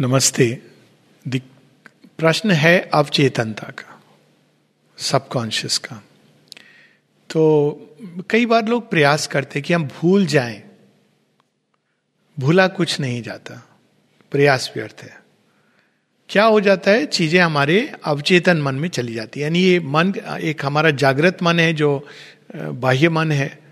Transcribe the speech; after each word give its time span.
नमस्ते। 0.00 0.62
प्रश्न 2.18 2.50
है 2.50 2.90
अवचेतनता 2.94 3.70
का 3.70 4.00
सबकॉन्शियस 4.98 5.78
का। 5.78 6.04
तो 7.30 7.42
कई 8.30 8.46
बार 8.46 8.66
लोग 8.68 8.90
प्रयास 8.90 9.26
करते 9.26 9.60
कि 9.60 9.74
हम 9.74 9.84
भूल 9.84 10.26
जाएँ। 10.26 10.62
भूला 12.38 12.68
कुछ 12.68 13.00
नहीं 13.00 13.22
जाता। 13.22 13.68
प्रयास 14.30 14.72
व्यर्थ 14.76 15.02
है। 15.02 15.20
क्या 16.28 16.44
हो 16.44 16.60
जाता 16.60 16.90
है? 16.90 17.06
चीज़ें 17.06 17.40
हमारे 17.40 17.92
अवचेतन 18.04 18.62
मन 18.62 18.74
में 18.74 18.88
चली 18.88 19.14
जाती 19.14 19.40
है। 19.40 19.44
यानी 19.44 19.58
ये 19.58 19.80
मन, 19.80 20.14
एक 20.40 20.64
हमारा 20.64 20.90
जागृत 20.90 21.42
मन 21.42 21.60
है 21.60 21.72
जो 21.72 22.08
बाह्य 22.56 23.08
मन 23.08 23.32
है। 23.32 23.65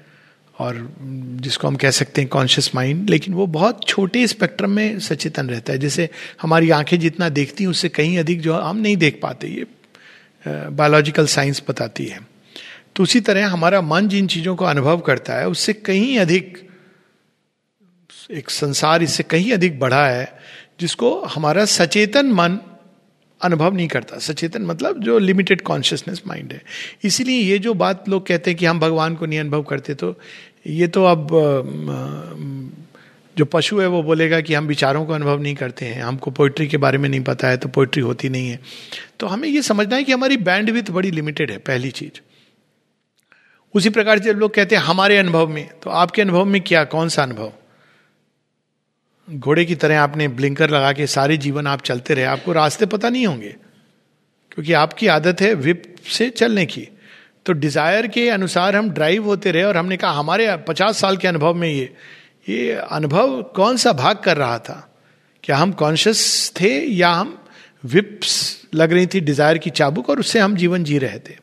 और 0.58 0.94
जिसको 1.40 1.68
हम 1.68 1.76
कह 1.76 1.90
सकते 1.90 2.20
हैं 2.20 2.30
कॉन्शियस 2.30 2.74
माइंड 2.74 3.10
लेकिन 3.10 3.34
वो 3.34 3.46
बहुत 3.46 3.84
छोटे 3.88 4.26
स्पेक्ट्रम 4.26 4.70
में 4.70 4.98
सचेतन 5.00 5.48
रहता 5.50 5.72
है। 5.72 5.78
जैसे 5.78 6.10
हमारी 6.42 6.70
आँखें 6.70 7.00
जितना 7.00 7.28
देखती 7.28 7.64
हैं, 7.64 7.70
उससे 7.70 7.88
कहीं 7.88 8.18
अधिक 8.18 8.40
जो 8.40 8.54
हम 8.54 8.76
नहीं 8.76 8.96
देख 8.96 9.20
पाते। 9.22 9.48
ये 9.48 9.66
बायोलॉजिकल 10.48 11.26
साइंस 11.26 11.62
बताती 11.68 12.06
है। 12.06 12.20
तो 12.96 13.02
उसी 13.02 13.20
तरह 13.20 13.46
हमारा 13.46 13.80
मन 13.80 14.08
जिन 14.08 14.26
चीज़ों 14.26 14.56
को 14.56 14.64
अनुभव 14.64 14.98
करता 14.98 15.34
है, 15.34 15.48
उससे 15.48 15.72
कहीं 15.72 16.18
अधिक, 16.18 16.70
एक 18.30 18.50
संसार 18.50 19.02
इससे 19.02 19.22
कहीं 19.22 19.52
अधिक 19.52 19.80
बढ़ा 19.80 20.06
है, 20.06 20.38
जिसको 20.80 21.22
हमारा 21.22 21.64
सचेतन 21.64 22.26
मन 22.26 22.58
अनुभव 23.44 23.74
नहीं 23.74 23.88
करता। 23.88 24.18
सचेतन 24.20 24.62
मतलब 24.62 25.00
जो 25.00 25.18
लिमिटेड 25.18 25.60
कॉन्शियसनेस 25.62 26.22
माइंड 26.26 26.52
है। 26.52 26.62
इसीलिए 27.04 27.40
ये 27.42 27.58
जो 27.58 27.74
बात 27.76 28.08
लोग 28.08 28.26
कहते 28.26 28.50
हैं 28.50 28.58
कि 28.58 28.66
हम 28.66 28.80
भगवान 28.80 29.14
को 29.14 29.26
नहीं 29.26 29.40
अनुभव 29.40 29.62
करते 29.62 29.94
तो 29.94 30.14
ये 30.66 30.88
तो 30.88 31.04
अब 31.04 31.28
जो 33.36 33.44
पशु 33.44 33.78
है 33.80 33.86
वो 33.86 34.02
बोलेगा 34.02 34.40
कि 34.40 34.54
हम 34.54 34.66
विचारों 34.66 35.04
को 35.06 35.12
अनुभव 35.12 35.40
नहीं 35.42 35.54
करते 35.54 35.86
हैं। 35.86 36.02
हमको 36.02 36.30
पोइट्री 36.30 36.66
के 36.66 36.76
बारे 36.76 36.98
में 36.98 37.08
नहीं 37.08 37.20
पता 37.22 37.48
है 37.48 37.56
तो 37.56 37.68
पोइट्री 37.68 38.02
होती 38.02 38.28
नहीं 38.28 38.48
है। 38.48 38.60
तो 39.20 39.26
हमें 39.26 39.48
ये 39.48 39.62
समझना 39.62 39.96
है 39.96 40.04
कि 40.04 40.12
हमारी 40.12 40.36
बैंड 40.38 40.70
विथ 40.70 40.90
बड़ी 40.90 41.10
लिमिटेड 41.10 41.50
है, 41.50 41.58
पहली 41.58 41.90
चीज़। 41.90 42.20
उसी 43.74 43.90
प्रकार 43.90 44.18
से 44.18 44.32
लोग 44.32 44.54
कहते 44.54 44.76
हैं, 44.76 44.82
हमारे 44.82 45.16
अनुभव 45.18 45.48
में 45.48 45.68
तो 45.82 45.90
आपके 45.92 46.22
अनुभव 46.22 46.44
में 46.44 46.60
क्या, 46.62 46.84
कौन 46.86 47.08
सा 47.08 47.22
अनुभव? 47.22 47.52
घोड़े 49.28 49.64
की 49.64 49.74
तरह 49.74 50.00
आपने 50.00 50.28
ब्लिंकर 50.28 50.70
लगा 50.70 50.92
के 50.92 51.06
सारे 51.06 51.36
जीवन 51.36 51.66
आप 51.66 51.82
चलते 51.82 52.14
रहे, 52.14 52.24
आपको 52.24 52.52
रास्ते 52.52 52.86
पता 52.86 53.08
नहीं 53.08 53.26
होंगे, 53.26 53.54
क्योंकि 54.52 54.72
आपकी 54.72 55.06
आदत 55.06 55.40
है 55.40 55.54
विप 55.54 55.82
से 56.08 56.28
चलने 56.30 56.66
की। 56.66 56.88
तो 57.46 57.52
डिज़ायर 57.52 58.06
के 58.06 58.28
अनुसार 58.28 58.76
हम 58.76 58.90
ड्राइव 58.90 59.24
होते 59.24 59.50
रहे 59.52 59.62
और 59.62 59.76
हमने 59.76 59.96
कहा, 59.96 60.10
हमारे 60.10 60.56
पचास 60.68 60.98
साल 60.98 61.16
के 61.16 61.28
अनुभव 61.28 61.54
में 61.54 61.68
ये 61.68 61.94
ये 62.48 62.72
अनुभव 62.72 63.42
कौन 63.56 63.76
सा 63.76 63.92
भाग 63.92 64.16
कर 64.16 64.36
रहा 64.36 64.58
था? 64.58 64.90
क्या 65.44 65.56
हम 65.56 65.72
कॉन्शियस 65.72 66.52
थे 66.60 66.70
या 66.86 67.10
हम 67.10 67.38
विप्स 67.84 68.34
लग 68.74 68.92
रही 68.92 69.06
थी 69.06 69.20
डिज़ायर 69.20 69.58
की 69.58 69.70
चाबुक 69.70 70.10
और 70.10 70.20
उससे 70.20 70.38
हम 70.38 70.56
जीवन 70.56 70.84
जी 70.84 70.98
रहे 70.98 71.18
थे? 71.18 71.36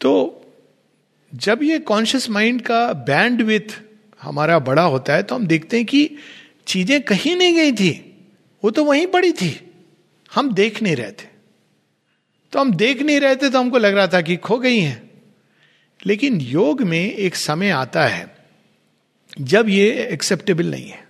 तो 0.00 0.44
जब 1.32 1.62
ये 1.62 1.78
कॉन्शियस 1.78 2.28
माइंड 2.30 2.60
का 2.62 2.92
बैंड 2.92 3.42
विथ 3.42 3.78
हमारा 4.22 4.58
बड़ा 4.58 4.82
होता 4.82 5.14
है 5.14 5.22
तो 5.22 5.34
हम 5.34 5.46
देखते 5.46 5.76
हैं 5.76 5.86
कि 5.86 6.10
चीज़ें 6.68 7.00
कहीं 7.02 7.36
नहीं 7.36 7.54
गई 7.54 7.72
थी। 7.72 7.90
वो 8.64 8.70
तो 8.70 8.84
वहीं 8.84 9.06
पड़ी 9.06 9.32
थी। 9.32 9.70
हम 10.34 10.54
देख 10.54 10.82
नहीं 10.82 10.96
रहे 10.96 11.12
थे। 11.12 11.26
तो 12.52 12.60
हम 12.60 12.74
देख 12.74 13.02
नहीं 13.02 13.20
रहे 13.20 13.36
थे 13.36 13.50
तो 13.50 13.58
हमको 13.58 13.78
लग 13.78 13.94
रहा 13.94 14.06
था 14.06 14.20
कि 14.20 14.36
खो 14.36 14.58
गई 14.58 14.78
हैं। 14.78 15.10
लेकिन 16.06 16.40
योग 16.40 16.82
में 16.82 17.14
एक 17.14 17.36
समय 17.36 17.70
आता 17.70 18.06
है, 18.06 18.36
जब 19.40 19.68
ये 19.68 20.06
एक्सेप्टेबल 20.06 20.66
नहीं 20.66 20.88
है। 20.88 21.08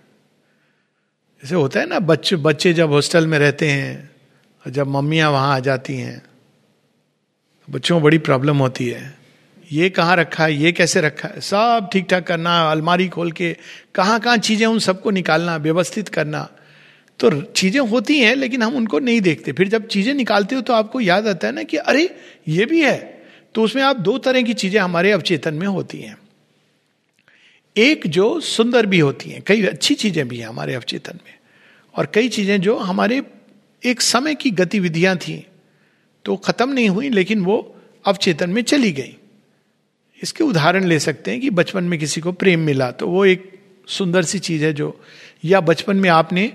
जैसे 1.43 1.55
होता 1.55 1.79
है 1.79 1.85
ना, 1.85 1.99
बच्चे 1.99 2.35
बच्चे 2.35 2.73
जब 2.73 2.91
हॉस्टल 2.91 3.27
में 3.27 3.39
रहते 3.39 3.69
हैं 3.69 4.09
और 4.65 4.71
जब 4.71 4.87
मम्मियाँ 4.87 5.31
वहाँ 5.31 5.55
आ 5.55 5.59
जाती 5.59 5.95
हैं, 5.95 6.21
बच्चों 7.69 7.99
को 7.99 8.03
बड़ी 8.03 8.17
प्रॉब्लम 8.17 8.57
होती 8.57 8.87
है। 8.87 9.18
ये 9.71 9.89
कहाँ 9.89 10.15
रखा 10.15 10.43
है, 10.43 10.53
ये 10.53 10.71
कैसे 10.71 11.01
रखा 11.01 11.27
है? 11.27 11.41
सब 11.41 11.89
ठीक 11.93 12.07
ठाक 12.09 12.27
करना, 12.27 12.71
अलमारी 12.71 13.07
खोल 13.07 13.31
के 13.31 13.55
कहाँ 13.95 14.19
कहाँ 14.19 14.37
चीज़ें 14.37 14.65
उन 14.67 14.79
सबको 14.79 15.11
निकालना, 15.11 15.55
व्यवस्थित 15.57 16.09
करना। 16.09 16.47
तो 17.19 17.29
चीज़ें 17.41 17.79
होती 17.81 18.19
हैं, 18.19 18.35
लेकिन 18.35 18.63
हम 18.63 18.75
उनको 18.75 18.99
नहीं 18.99 19.21
देखते। 19.21 19.51
फिर 19.51 19.67
जब 19.67 19.87
चीज़ें 19.87 20.13
निकालते 20.13 20.55
हो 20.55 20.61
तो 20.61 20.73
आपको 20.73 20.99
याद 21.01 21.27
आता 21.27 21.47
है 21.47 21.53
ना 21.53 21.63
कि 21.63 21.77
अरे, 21.77 22.09
ये 22.47 22.65
भी 22.65 22.81
है। 22.81 22.97
तो 23.55 23.63
उसमें 23.63 23.83
आप 23.83 23.95
दो 23.95 24.17
तरह 24.17 24.41
की 24.41 24.53
चीज़ें 24.53 24.79
हमारे 24.81 25.11
अवचेतन 25.11 25.53
में 25.53 25.67
होती 25.67 25.97
हैं। 25.97 26.17
एक 27.75 28.07
जो 28.07 28.39
सुंदर 28.39 28.85
भी 28.85 28.99
होती 28.99 29.29
हैं, 29.29 29.41
कई 29.47 29.65
अच्छी 29.65 29.95
चीज़ें 29.95 30.27
भी 30.27 30.37
हैं 30.37 30.47
हमारे 30.47 30.73
अवचेतन 30.73 31.19
में। 31.25 31.33
और 31.95 32.11
कई 32.13 32.29
चीज़ें 32.29 32.59
जो 32.61 32.77
हमारे 32.77 33.21
एक 33.83 34.01
समय 34.01 34.35
की 34.35 34.51
गतिविधियाँ 34.51 35.15
थी 35.17 35.45
तो 36.25 36.35
खत्म 36.35 36.69
नहीं 36.69 36.89
हुई, 36.89 37.09
लेकिन 37.09 37.41
वो 37.41 37.75
अवचेतन 38.05 38.49
में 38.49 38.61
चली 38.61 38.91
गई। 38.91 39.15
इसके 40.23 40.43
उदाहरण 40.43 40.83
ले 40.83 40.99
सकते 40.99 41.31
हैं 41.31 41.41
कि 41.41 41.49
बचपन 41.49 41.83
में 41.83 41.99
किसी 41.99 42.21
को 42.21 42.31
प्रेम 42.31 42.59
मिला। 42.59 42.91
तो 42.91 43.07
वो 43.07 43.25
एक 43.25 43.59
सुंदर 43.87 44.23
सी 44.23 44.39
चीज़ 44.39 44.65
है 44.65 44.73
जो, 44.73 45.01
या 45.45 45.61
बचपन 45.61 45.97
में 45.97 46.09
आपने 46.09 46.53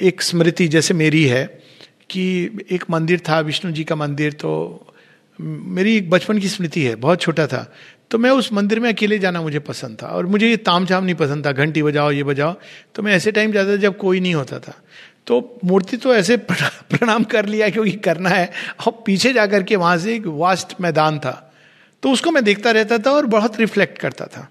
एक 0.00 0.22
स्मृति 0.22 0.68
जैसे 0.68 0.94
मेरी 0.94 1.24
है 1.24 1.62
कि 2.10 2.50
एक 2.70 2.84
मंदिर 2.90 3.20
था, 3.20 3.40
विष्णु 3.40 3.72
जी 3.72 3.84
का 3.84 3.96
मंदिर 3.96 4.32
तो 4.32 4.86
मेरी 5.40 5.96
एक 5.96 6.10
बचपन 6.10 6.38
की 6.38 6.48
स्मृति 6.48 6.82
है, 6.82 6.94
बहुत 6.94 7.20
छोटा 7.20 7.46
था। 7.46 7.74
तो 8.10 8.18
मैं 8.18 8.30
उस 8.30 8.52
मंदिर 8.52 8.80
में 8.80 8.92
अकेले 8.92 9.18
जाना 9.18 9.42
मुझे 9.42 9.58
पसंद 9.58 9.98
था 10.02 10.06
और 10.06 10.26
मुझे 10.26 10.48
ये 10.48 10.56
ताम 10.56 10.86
झाम 10.86 11.04
नहीं 11.04 11.14
पसंद 11.14 11.46
था, 11.46 11.52
घंटी 11.52 11.82
बजाओ, 11.82 12.10
ये 12.10 12.22
बजाओ। 12.22 12.54
तो 12.94 13.02
मैं 13.02 13.12
ऐसे 13.12 13.32
टाइम 13.32 13.52
जाता 13.52 13.72
था 13.72 13.76
जब 13.76 13.96
कोई 13.96 14.20
नहीं 14.20 14.34
होता 14.34 14.58
था। 14.58 14.74
तो 15.26 15.60
मूर्ति 15.64 15.96
तो 15.96 16.14
ऐसे 16.14 16.36
प्रणाम 16.90 17.24
कर 17.24 17.46
लिया 17.46 17.70
क्योंकि 17.70 17.90
करना 17.90 18.30
है। 18.30 18.52
और 18.86 19.02
पीछे 19.06 19.32
जाकर 19.32 19.62
के 19.62 19.76
वहाँ 19.76 19.98
से 19.98 20.14
एक 20.14 20.22
वास्ट 20.26 20.80
मैदान 20.80 21.18
था। 21.18 21.51
तो 22.02 22.10
उसको 22.10 22.30
मैं 22.30 22.44
देखता 22.44 22.70
रहता 22.70 22.98
था 22.98 23.10
और 23.10 23.26
बहुत 23.26 23.60
रिफ्लेक्ट 23.60 23.98
करता 23.98 24.26
था। 24.26 24.48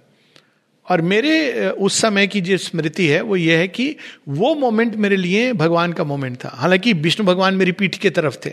और 0.87 1.01
मेरे 1.01 1.69
उस 1.69 1.99
समय 2.01 2.27
की 2.27 2.41
जो 2.41 2.57
स्मृति 2.57 3.07
है, 3.07 3.21
वो 3.21 3.35
ये 3.35 3.57
है 3.57 3.67
कि 3.67 3.95
वो 4.27 4.53
मोमेंट 4.55 4.95
मेरे 4.95 5.15
लिए 5.15 5.53
भगवान 5.53 5.93
का 5.93 6.03
मोमेंट 6.03 6.37
था। 6.37 6.49
हालाँकि 6.53 6.93
विष्णु 6.93 7.25
भगवान 7.27 7.53
मेरी 7.53 7.71
पीठ 7.71 7.95
के 7.95 8.09
तरफ़ 8.09 8.37
थे। 8.45 8.49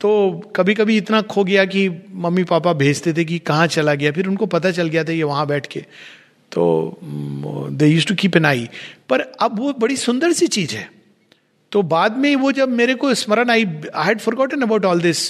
तो 0.00 0.10
कभी 0.56 0.74
कभी 0.74 0.96
इतना 0.96 1.20
खो 1.22 1.44
गया 1.44 1.64
कि 1.64 1.88
मम्मी 2.14 2.44
पापा 2.44 2.72
भेजते 2.72 3.12
थे 3.12 3.24
कि 3.24 3.38
कहाँ 3.38 3.66
चला 3.66 3.94
गया, 3.94 4.12
फिर 4.12 4.26
उनको 4.26 4.46
पता 4.46 4.70
चल 4.70 4.88
गया 4.88 5.04
था 5.04 5.12
ये 5.12 5.22
वहाँ 5.22 5.46
बैठ 5.46 5.66
के। 5.66 5.80
तो 6.52 6.98
they 7.70 7.86
used 7.86 8.06
to 8.06 8.14
keep 8.14 8.36
an 8.36 8.44
eye 8.44 8.68
पर 9.08 9.20
अब 9.20 9.58
वो 9.58 9.72
बड़ी 9.72 9.96
सुंदर 9.96 10.32
सी 10.32 10.46
चीज़ 10.46 10.74
है। 10.74 10.88
तो 11.72 11.82
बाद 11.82 12.16
में 12.16 12.34
वो 12.36 12.52
जब 12.52 12.68
मेरे 12.68 12.94
को 12.94 13.14
स्मरण 13.14 13.50
I 13.50 13.64
I 13.94 14.06
had 14.06 14.18
forgotten 14.18 14.62
about 14.62 14.84
all 14.84 15.00
this 15.00 15.28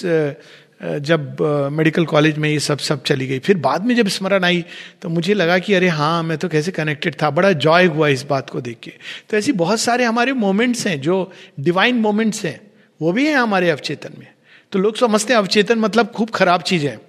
जब 0.81 1.41
मेडिकल 1.71 2.05
कॉलेज 2.05 2.37
में 2.37 2.49
ये 2.49 2.59
सब 2.59 2.77
सब 2.77 3.03
चली 3.03 3.27
गई। 3.27 3.39
फिर 3.39 3.57
बाद 3.57 3.85
में 3.85 3.95
जब 3.95 4.07
स्मरण 4.07 4.43
आई 4.43 4.63
तो 5.01 5.09
मुझे 5.09 5.33
लगा 5.33 5.57
कि 5.59 5.73
अरे 5.73 5.87
हाँ 5.89 6.21
मैं 6.23 6.37
तो 6.37 6.49
कैसे 6.49 6.71
कनेक्टेड 6.71 7.15
था। 7.21 7.29
बड़ा 7.29 7.51
जॉय 7.51 7.85
हुआ 7.85 8.07
इस 8.07 8.23
बात 8.23 8.49
को 8.49 8.61
देख 8.61 8.77
के। 8.83 8.91
तो 9.29 9.37
ऐसी 9.37 9.51
बहुत 9.51 9.79
सारे 9.79 10.03
हमारे 10.03 10.33
मोमेंट्स 10.33 10.85
हैं, 10.87 10.99
जो 11.01 11.31
डिवाइन 11.59 11.95
मोमेंट्स 11.95 12.43
हैं, 12.45 12.59
वो 13.01 13.11
भी 13.11 13.27
हैं 13.27 13.35
हमारे 13.35 13.69
अवचेतन 13.69 14.13
में। 14.19 14.27
तो 14.71 14.79
लोग 14.79 14.95
समझते 14.95 15.33
हैं, 15.33 15.37
अवचेतन 15.37 15.79
मतलब 15.79 16.07
खूब 16.07 16.29
खराब 16.29 16.61
चीज़ 16.61 16.85
है। 16.85 16.99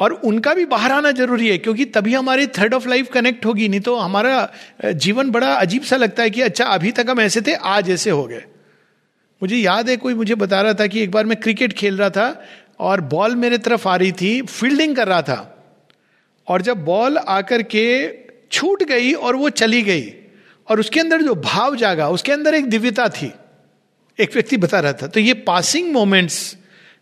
और 0.00 0.12
उनका 0.12 0.54
भी 0.54 0.64
बाहर 0.64 0.92
आना 0.92 1.10
ज़रूरी 1.10 1.48
है, 1.48 1.58
क्योंकि 1.58 1.84
तभी 1.84 2.14
हमारी 2.14 2.46
थर्ड 2.48 2.74
ऑफ़ 2.74 2.88
लाइफ 2.88 3.10
कनेक्ट 3.12 3.46
होगी। 3.46 3.68
नहीं 3.68 3.80
तो 3.80 3.96
हमारा 3.96 4.48
जीवन 4.84 5.30
बड़ा 5.30 5.52
अजीब 5.54 5.82
सा 5.82 5.96
लगता 5.96 6.22
है 6.22 6.30
कि 6.30 6.42
अच्छा 6.42 6.64
अभी 6.64 6.92
तक 6.92 7.10
हम 7.10 7.20
ऐसे 7.20 7.40
थे, 7.40 7.54
आज 7.54 7.90
ऐसे 7.90 8.10
हो 8.10 8.24
गए। 8.24 8.44
मुझे 9.42 9.56
याद 9.56 9.88
है, 9.88 9.96
कोई 9.96 10.14
मुझे 10.14 10.34
बता 10.34 10.60
रहा 10.62 10.74
था 10.74 10.86
कि 10.86 11.02
एक 11.02 11.10
बार 11.10 11.26
मैं 11.26 11.40
क्रिकेट 11.40 11.72
खेल 11.72 11.96
रहा 11.96 12.10
था 12.10 12.44
और 12.80 13.00
बॉल 13.00 13.34
मेरे 13.36 13.58
तरफ़ 13.58 13.88
आ 13.88 13.96
रही 13.96 14.12
थी, 14.12 14.40
फील्डिंग 14.42 14.96
कर 14.96 15.08
रहा 15.08 15.22
था। 15.22 15.56
और 16.48 16.62
जब 16.62 16.84
बॉल 16.84 17.16
आकर 17.18 17.62
के 17.62 17.84
छूट 18.52 18.82
गई 18.82 19.12
और 19.12 19.36
वो 19.36 19.48
चली 19.50 19.82
गई, 19.82 20.12
और 20.68 20.80
उसके 20.80 21.00
अंदर 21.00 21.22
जो 21.22 21.34
भाव 21.34 21.76
जागा, 21.76 22.08
उसके 22.08 22.32
अंदर 22.32 22.54
एक 22.54 22.68
दिव्यता 22.70 23.08
थी, 23.08 23.32
एक 24.18 24.34
व्यक्ति 24.34 24.56
बता 24.56 24.80
रहा 24.80 24.92
था। 24.92 25.06
तो 25.06 25.20
ये 25.20 25.34
पासिंग 25.34 25.92
मोमेंट्स 25.92 26.56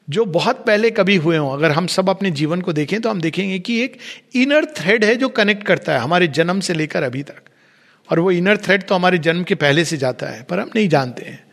जो 0.08 0.24
बहुत 0.24 0.64
पहले 0.66 0.90
कभी 0.90 1.16
हुए 1.16 1.36
हों, 1.36 1.52
अगर 1.52 1.70
हम 1.70 1.86
सब 1.86 2.10
अपने 2.10 2.30
जीवन 2.30 2.60
को 2.60 2.72
देखें 2.72 3.00
तो 3.00 3.10
हम 3.10 3.20
देखेंगे 3.20 3.58
कि 3.58 3.80
एक 3.80 3.98
इनर 4.34 4.64
थ्रेड 4.76 5.04
है 5.04 5.16
जो 5.16 5.28
कनेक्ट 5.28 5.66
करता 5.66 5.92
है 5.92 5.98
हमारे 5.98 6.28
जन्म 6.28 6.60
से 6.60 6.74
लेकर 6.74 7.02
अभी 7.02 7.22
तक। 7.22 7.42
और 8.08 8.18
वो 8.18 8.30
इनर 8.30 8.56
थ्रेड 8.56 8.82
तो 8.82 8.94
हमारे 8.94 9.18
जन्म 9.18 9.42
के 9.42 9.54
पहले 9.54 9.84
से 9.84 9.96
जाता 9.96 10.26
है, 10.26 10.42
पर 10.42 10.60
हम 10.60 10.70
नहीं 10.76 10.88
जानते 10.88 11.24
हैं। 11.24 11.47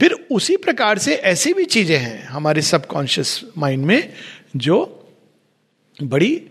फिर 0.00 0.12
उसी 0.32 0.56
प्रकार 0.56 0.98
से 0.98 1.14
ऐसी 1.14 1.52
भी 1.54 1.64
चीज़ें 1.64 1.98
हैं 1.98 2.24
हमारे 2.24 2.62
सबकॉन्शियस 2.62 3.40
माइंड 3.58 3.84
में 3.84 4.12
जो 4.56 4.76
बड़ी 6.02 6.50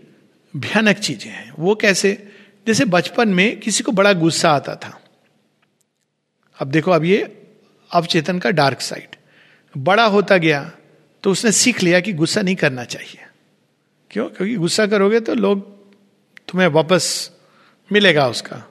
भयानक 0.54 0.96
चीज़ें 0.96 1.30
हैं। 1.30 1.52
वो 1.58 1.74
कैसे? 1.74 2.28
जैसे 2.66 2.84
बचपन 2.84 3.28
में 3.28 3.60
किसी 3.60 3.82
को 3.82 3.92
बड़ा 3.92 4.12
गुस्सा 4.12 4.50
आता 4.50 4.74
था। 4.74 5.00
अब 6.58 6.70
देखो, 6.70 6.90
अब 6.90 7.04
ये 7.04 7.46
अवचेतन 7.90 8.38
का 8.38 8.50
डार्क 8.50 8.80
साइड। 8.80 9.16
बड़ा 9.74 10.04
होता 10.04 10.36
गया 10.36 10.70
तो 11.22 11.30
उसने 11.30 11.52
सीख 11.52 11.82
लिया 11.82 12.00
कि 12.00 12.12
गुस्सा 12.12 12.42
नहीं 12.42 12.56
करना 12.56 12.84
चाहिए। 12.84 13.26
क्यों? 14.10 14.28
क्योंकि 14.28 14.54
गुस्सा 14.54 14.86
करोगे 14.86 15.20
तो 15.20 15.34
लोग 15.34 15.60
तुम्हें 16.48 16.68
वापस 16.68 17.30
मिलेगा 17.92 18.28
उसका। 18.28 18.69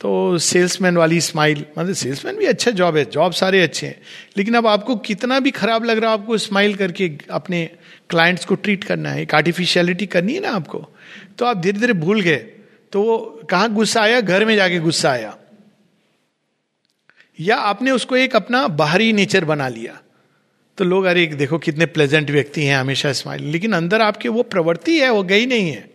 तो 0.00 0.38
सेल्समैन 0.38 0.96
वाली 0.96 1.20
स्माइल 1.20 1.64
मतलब 1.78 1.94
सेल्समैन 1.94 2.36
भी 2.36 2.46
अच्छा 2.46 2.70
जॉब 2.70 2.96
है 2.96 3.04
जॉब 3.04 3.32
सारे 3.32 3.62
अच्छे 3.62 3.86
हैं। 3.86 4.00
लेकिन 4.36 4.54
अब 4.54 4.66
आपको 4.66 4.96
कितना 4.96 5.38
भी 5.40 5.50
खराब 5.50 5.84
लग 5.84 5.98
रहा 5.98 6.12
है, 6.12 6.18
आपको 6.18 6.38
स्माइल 6.38 6.74
करके 6.74 7.10
अपने 7.30 7.70
क्लाइंट्स 8.10 8.44
को 8.44 8.54
ट्रीट 8.54 8.84
करना 8.84 9.10
है, 9.10 9.22
एक 9.22 9.34
आर्टिफिशियलिटी 9.34 10.06
करनी 10.06 10.34
है 10.34 10.40
ना 10.40 10.50
आपको। 10.50 10.86
तो 11.38 11.44
आप 11.44 11.56
धीरे 11.56 11.78
धीरे 11.78 11.92
भूल 11.92 12.20
गए 12.20 12.46
तो 12.92 13.02
वो 13.02 13.40
कहाँ 13.50 13.72
गुस्सा 13.72 14.02
आया? 14.02 14.20
घर 14.20 14.44
में 14.44 14.54
जाके 14.56 14.78
गुस्सा 14.78 15.10
आया। 15.10 15.36
या 17.40 17.56
आपने 17.56 17.90
उसको 17.90 18.16
एक 18.16 18.36
अपना 18.36 18.66
बाहरी 18.68 19.12
नेचर 19.12 19.44
बना 19.44 19.68
लिया। 19.68 20.00
तो 20.78 20.84
लोग, 20.84 21.04
अरे 21.04 21.26
देखो 21.26 21.58
कितने 21.58 21.86
प्लेजेंट 21.86 22.30
व्यक्ति 22.30 22.64
हैं, 22.64 22.76
हमेशा 22.76 23.12
स्माइल 23.12 23.42
लेकिन 23.42 23.72
अंदर 23.72 24.02
आपके 24.02 24.28
वो 24.28 24.42
प्रवृत्ति 24.42 24.98
है, 25.00 25.10
वो 25.10 25.22
गई 25.22 25.46
नहीं 25.46 25.70
है। 25.70 25.90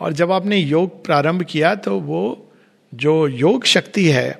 और 0.00 0.12
जब 0.12 0.32
आपने 0.32 0.56
योग 0.56 1.04
प्रारंभ 1.04 1.42
किया 1.42 1.74
तो 1.74 1.98
वो 2.00 2.44
जो 2.92 3.26
योग 3.28 3.64
शक्ति 3.66 4.04
है, 4.04 4.30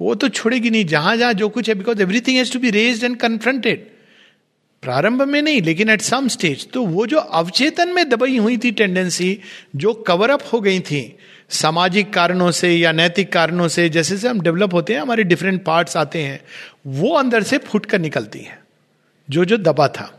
वो 0.00 0.14
तो 0.14 0.28
छोड़ेगी 0.28 0.70
नहीं। 0.70 0.84
जहाँ 0.84 1.16
जहाँ 1.16 1.32
जो 1.34 1.48
कुछ 1.48 1.68
है 1.68 1.74
because 1.74 2.02
everything 2.02 2.36
has 2.36 2.52
to 2.52 2.58
be 2.58 2.70
raise 2.70 3.04
and 3.04 3.16
confronted 3.16 3.86
प्रारंभ 4.82 5.22
में 5.22 5.40
नहीं, 5.42 5.60
लेकिन 5.62 5.90
एट 5.90 6.00
सम 6.00 6.28
स्टेज 6.28 6.66
तो 6.72 6.82
वो 6.84 7.06
जो 7.06 7.18
अवचेतन 7.18 7.88
में 7.88 8.08
दबाई 8.08 8.36
हुई 8.38 8.56
थी 8.56 8.70
टेंडेंसी 8.72 9.38
जो 9.76 9.92
कवर 10.06 10.30
अप 10.30 10.42
हो 10.52 10.60
गई 10.60 10.80
थी, 10.80 11.16
सामाजिक 11.50 12.12
कारणों 12.12 12.50
से 12.50 12.70
या 12.70 12.92
नैतिक 12.92 13.32
कारणों 13.32 13.68
से, 13.68 13.88
जैसे 13.88 14.16
से 14.16 14.28
हम 14.28 14.40
डेवलप 14.40 14.74
होते 14.74 14.94
हैं, 14.94 15.00
हमारे 15.00 15.24
डिफरेंट 15.24 15.62
पार्ट्स 15.64 15.96
आते 15.96 16.22
हैं, 16.22 16.40
वो 16.86 17.14
अंदर 17.14 17.42
से 17.42 17.58
फुट 17.58 17.86
कर 17.86 17.98
निकलती 17.98 18.38
है, 18.38 18.58
जो 19.28 19.44
जो 19.44 19.56
दबा 19.58 19.88
था। 19.88 20.10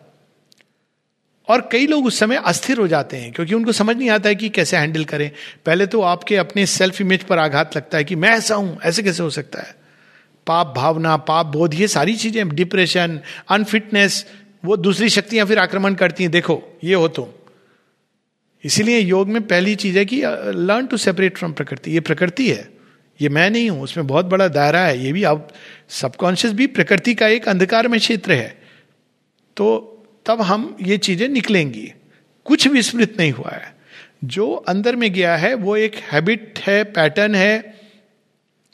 और 1.47 1.69
कई 1.71 1.88
लोग 1.88 2.06
उस 2.06 2.19
समय 2.19 2.36
अस्थिर 2.36 2.77
हो 2.77 2.88
जाते 2.88 3.18
हैं, 3.18 3.31
क्योंकि 3.31 3.53
उनको 3.53 3.71
समझ 3.71 3.95
नहीं 3.97 4.09
आता 4.09 4.30
है 4.30 4.36
कि 4.36 4.50
कैसे 4.50 4.77
हैंडल 4.77 5.03
करें। 5.03 5.31
पहले 5.65 5.86
तो 5.86 6.01
आपके 6.01 6.36
अपने 6.36 6.65
सेल्फ 6.65 7.01
इमेज 7.01 7.24
पर 7.24 7.39
आघात 7.39 7.77
लगता 7.77 7.97
है 7.97 8.03
कि 8.03 8.15
मैं 8.15 8.30
ऐसा 8.30 8.56
हूँ, 8.56 8.77
ऐसे 8.81 9.03
कैसे 9.03 9.24
हो 9.24 9.30
सकता 9.30 9.62
है? 9.62 9.75
पाप 10.47 10.74
भावना, 10.75 11.18
पाप 11.18 11.45
बोध, 11.45 11.74
ये 11.74 11.88
सारी 11.88 12.15
चीज़ें, 12.15 12.50
डिप्रेशन, 12.50 13.19
अनफिटनेस, 13.50 14.25
वो 14.65 14.77
दूसरी 14.77 15.09
शक्तियाँ 15.09 15.45
फिर 15.45 15.59
आक्रमण 15.59 15.94
करती 15.94 16.24
हैं। 16.24 16.31
देखो, 16.31 16.62
ये 16.83 16.94
हो 16.94 17.07
तुम। 17.07 17.25
इसीलिए 18.63 19.00
योग 19.00 19.27
में 19.27 19.48
पहली 19.48 19.75
चीज़ 19.75 19.98
है 19.98 20.06
कि 20.06 20.21
लर्न 20.56 20.86
टू 20.86 20.98
सेपरेट 20.98 21.38
फ्रॉम 21.38 21.53
प्रकृति। 21.53 21.91
ये 21.91 22.00
प्रकृति 22.00 22.50
है। 22.50 22.69
ये 23.21 23.30
मैं 23.30 23.50
नहीं 23.50 23.69
हूँ, 23.69 23.81
उसमें 23.81 24.07
बहुत 24.07 24.25
बड़ा 24.25 24.48
दायरा 24.48 24.80
है। 24.80 25.06
ये 25.06 25.12
भी 25.13 25.24
आप 25.24 25.48
सबकॉन्शियस 25.89 26.53
भी 26.53 26.68
प्रकृति 26.68 27.13
का 27.13 27.27
एक 27.27 27.48
अंधकार 27.48 27.88
में 27.88 28.00
क्षेत्र 28.00 28.31
है। 28.31 28.57
तो 29.57 29.91
तब 30.25 30.42
हम 30.42 30.77
ये 30.81 30.98
चीज़ें 30.98 31.27
निकलेंगी। 31.27 31.94
कुछ 32.45 32.68
विस्मृत 32.68 33.16
नहीं 33.19 33.31
हुआ 33.31 33.51
है। 33.51 33.75
जो 34.24 34.51
अंदर 34.51 34.95
में 34.95 35.13
गया 35.13 35.38
है, 35.38 35.54
वो 35.54 35.77
एक 35.77 35.95
हैबिट 35.95 36.60
है 36.60 36.83
पैटर्न 36.83 37.36
है, 37.36 37.80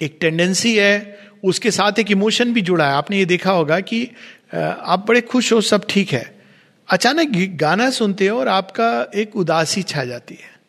एक 0.01 0.17
टेंडेंसी 0.21 0.77
है। 0.77 1.19
उसके 1.43 1.71
साथ 1.71 1.99
एक 1.99 2.11
इमोशन 2.11 2.53
भी 2.53 2.61
जुड़ा 2.61 2.87
है। 2.87 2.93
आपने 2.93 3.17
ये 3.17 3.25
देखा 3.25 3.51
होगा 3.51 3.79
कि 3.79 4.11
आप 4.81 5.05
बड़े 5.07 5.21
खुश 5.21 5.53
हो, 5.53 5.61
सब 5.61 5.85
ठीक 5.89 6.09
है। 6.09 6.41
अचानक 6.89 7.31
गाना 7.55 7.89
सुनते 7.89 8.27
हो 8.27 8.39
और 8.39 8.47
आपका 8.47 9.11
एक 9.15 9.35
उदासी 9.35 9.83
छा 9.83 10.05
जाती 10.05 10.33
है। 10.33 10.59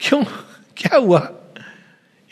क्यों? 0.00 0.24
क्या 0.76 0.96
हुआ? 0.96 1.38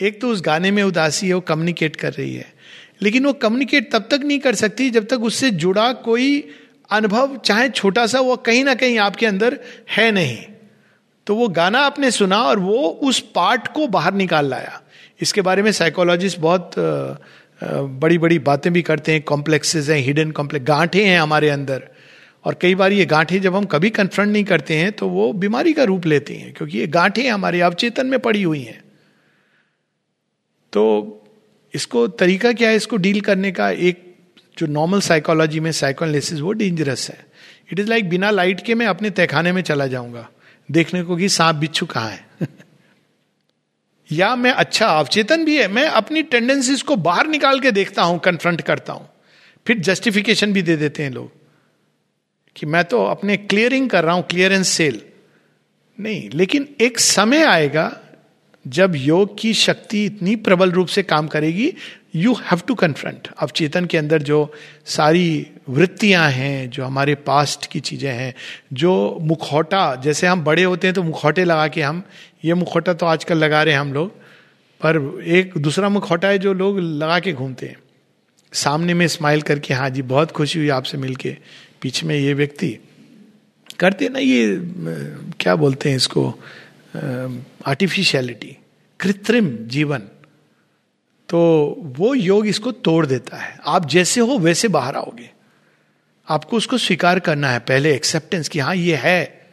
एक 0.02 0.20
तो 0.20 0.28
उस 0.28 0.42
गाने 0.42 0.70
में 0.70 0.82
उदासी 0.82 1.28
है, 1.28 1.34
वो 1.34 1.40
कम्युनिकेट 1.40 1.96
कर 1.96 2.12
रही 2.12 2.34
है। 2.34 2.54
लेकिन 3.02 3.26
वो 3.26 3.32
कम्युनिकेट 3.32 3.92
तब 3.92 4.08
तक 4.10 4.20
नहीं 4.24 4.38
कर 4.38 4.54
सकती 4.54 4.90
जब 4.90 5.06
तक 5.06 5.22
उससे 5.22 5.50
जुड़ा 5.50 5.92
कोई 5.92 6.54
अनुभव, 6.90 7.36
चाहे 7.36 7.68
छोटा 7.70 8.06
सा 8.06 8.20
वो 8.20 8.36
कहीं 8.38 8.64
ना 8.64 8.74
कहीं 8.74 8.98
आपके 8.98 9.26
अंदर 9.26 9.58
है 9.90 10.10
नहीं। 10.12 10.36
तो 11.26 11.34
वो 11.36 11.48
गाना 11.50 11.80
आपने 11.80 12.10
सुना 12.10 12.42
और 12.42 12.58
वो 12.58 12.88
उस 13.02 13.20
पार्ट 13.34 13.68
को 13.68 13.86
बाहर 13.88 14.14
निकाल 14.14 14.46
लाया। 14.46 14.80
इसके 15.20 15.42
बारे 15.42 15.62
में 15.62 15.70
साइकोलॉजिस्ट 15.72 16.38
बहुत 16.40 16.70
बड़ी 18.00 18.18
बड़ी 18.18 18.38
बातें 18.40 18.72
भी 18.72 18.82
करते 18.82 19.12
हैं 19.12 19.22
कॉम्प्लेक्सेस 19.22 19.88
हैं 19.88 19.98
हिडन 19.98 20.30
कॉम्प्लेक्स 20.30 20.66
गांठे 20.66 21.04
हैं 21.04 21.18
हमारे 21.20 21.48
अंदर। 21.48 21.88
और 22.44 22.56
कई 22.60 22.74
बार 22.74 22.92
ये 22.92 23.04
गांठे 23.06 23.38
जब 23.40 23.54
हम 23.56 23.64
कभी 23.64 23.90
कन्फ्रंट 23.90 24.32
नहीं 24.32 24.44
करते 24.44 24.76
हैं 24.76 24.92
तो 24.92 25.08
वो 25.08 25.32
बीमारी 25.34 25.72
का 25.72 25.84
रूप 25.84 26.06
लेती 26.06 26.34
हैं, 26.34 26.52
क्योंकि 26.52 26.78
ये 26.78 26.86
गांठे 26.86 27.26
हमारे 27.28 27.60
अवचेतन 27.60 28.06
में 28.06 28.18
पड़ी 28.20 28.42
हुई 28.42 28.62
हैं। 28.62 28.82
तो 30.72 31.20
इसको, 31.74 32.06
तरीका 32.08 32.52
क्या 32.52 32.68
है 32.68 32.76
इसको 32.76 32.96
डील 32.96 33.20
करने 33.20 33.52
का? 33.52 33.70
एक 33.70 34.13
जो 34.58 34.66
नॉर्मल 34.66 35.00
साइकोलॉजी 35.00 35.60
में 35.60 35.72
साइकोलिसिस 35.72 36.40
वो 36.40 36.52
डेंजरस 36.52 37.08
है। 37.10 37.26
इट 37.72 37.78
इज़ 37.78 37.88
लाइक 37.88 38.08
बिना 38.08 38.30
लाइट 38.30 38.60
के 38.60 38.74
मैं 38.74 38.86
अपने 38.86 39.10
तहखाने 39.10 39.52
में 39.52 39.62
चला 39.62 39.86
जाऊँगा। 39.86 40.28
देखने 40.70 41.02
को 41.02 41.16
कि 41.16 41.28
सांप 41.28 41.56
बिच्छू 41.56 41.86
कहाँ 41.86 42.10
है। 42.10 42.26
या 44.12 44.36
मैं 44.36 44.52
अच्छा 44.52 44.86
अवचेतन 44.88 45.44
भी 45.44 45.56
है, 45.58 45.68
मैं 45.68 45.86
अपनी 45.86 46.22
टेंडेंसीज 46.22 46.82
को 46.82 46.96
बाहर 46.96 47.26
निकाल 47.26 47.60
के 47.60 47.70
देखता 47.70 48.02
हूँ 48.02 48.18
कन्फ्रंट 48.18 48.60
करता 48.60 48.92
हूँ। 48.92 49.08
फिर 49.66 49.78
जस्टिफिकेशन 49.78 50.52
भी 50.52 50.62
दे 50.62 50.76
देते 50.76 51.02
हैं 51.02 51.10
लोग 51.10 51.30
कि 52.56 52.66
मैं 52.66 52.84
तो 52.84 53.04
अपने 53.04 53.36
क्लियरिंग 53.36 53.90
कर 53.90 54.04
रहा 54.04 54.14
हूँ 54.14 54.24
क्लियरेंस 54.30 54.68
सेल 54.68 55.00
नहीं, 55.98 56.30
लेकिन 56.30 56.68
एक 56.80 56.98
समय 56.98 57.42
आएगा 57.42 58.00
जब 58.66 58.92
योग 58.96 59.36
की 59.38 59.52
शक्ति 59.54 60.04
इतनी 60.04 60.34
प्रबल 60.36 60.70
रूप 60.70 60.88
से 60.88 61.02
काम 61.02 61.26
करेगी 61.26 61.72
यू 62.16 62.32
हैव 62.34 62.60
टू 62.68 62.74
कन्फ्रंट 62.74 63.28
अब 63.38 63.50
चेतन 63.50 63.84
के 63.84 63.98
अंदर 63.98 64.22
जो 64.22 64.52
सारी 64.86 65.46
वृत्तियाँ 65.68 66.28
हैं, 66.30 66.70
जो 66.70 66.84
हमारे 66.84 67.14
पास्ट 67.26 67.66
की 67.66 67.80
चीज़ें 67.80 68.10
हैं, 68.10 68.34
जो 68.72 69.18
मुखौटा, 69.22 69.94
जैसे 69.94 70.26
हम 70.26 70.44
बड़े 70.44 70.62
होते 70.62 70.86
हैं 70.86 70.94
तो 70.94 71.02
मुखौटे 71.02 71.44
लगा 71.44 71.68
के 71.68 71.82
हम, 71.82 72.02
ये 72.44 72.54
मुखौटा 72.54 72.92
तो 72.92 73.06
आजकल 73.06 73.38
लगा 73.38 73.62
रहे 73.62 73.74
हैं 73.74 73.80
हम 73.80 73.92
लोग, 73.92 74.08
पर 74.80 75.22
एक 75.22 75.58
दूसरा 75.58 75.88
मुखौटा 75.88 76.28
है 76.28 76.38
जो 76.38 76.52
लोग 76.54 76.80
लगा 76.80 77.18
के 77.18 77.32
घूमते 77.32 77.66
हैं। 77.66 77.76
सामने 78.52 78.94
में 78.94 79.06
स्माइल 79.08 79.42
करके 79.42 79.74
हाँ 79.74 79.90
जी, 79.90 80.02
बहुत 80.04 80.30
खुशी 80.30 80.58
हुई 80.58 80.68
आपसे 80.70 80.98
मिलके, 80.98 81.36
पीछे 81.82 82.06
में 82.06 82.16
ये 82.16 82.34
व्यक्ति। 82.34 82.76
करते 83.80 84.08
ना 84.08 84.18
ये, 84.18 84.58
क्या 85.40 85.54
बोलते 85.56 85.88
हैं 85.88 85.96
इसको? 85.96 86.32
आर्टिफिशियलिटी 87.66 88.58
कृत्रिम 89.00 89.56
जीवन 89.60 90.02
तो 91.28 91.74
वो 91.80 92.14
योग 92.14 92.46
इसको 92.46 92.72
तोड़ 92.72 93.06
देता 93.06 93.36
है। 93.36 93.58
आप 93.66 93.88
जैसे 93.88 94.20
हो, 94.20 94.38
वैसे 94.38 94.68
बाहर 94.68 94.96
आओगे। 94.96 95.30
आपको 96.28 96.56
उसको 96.56 96.78
स्वीकार 96.78 97.18
करना 97.18 97.50
है 97.50 97.58
पहले 97.58 97.94
एक्सेप्टेंस 97.94 98.48
कि 98.48 98.58
हाँ 98.58 98.76
ये 98.76 98.96
है। 98.96 99.46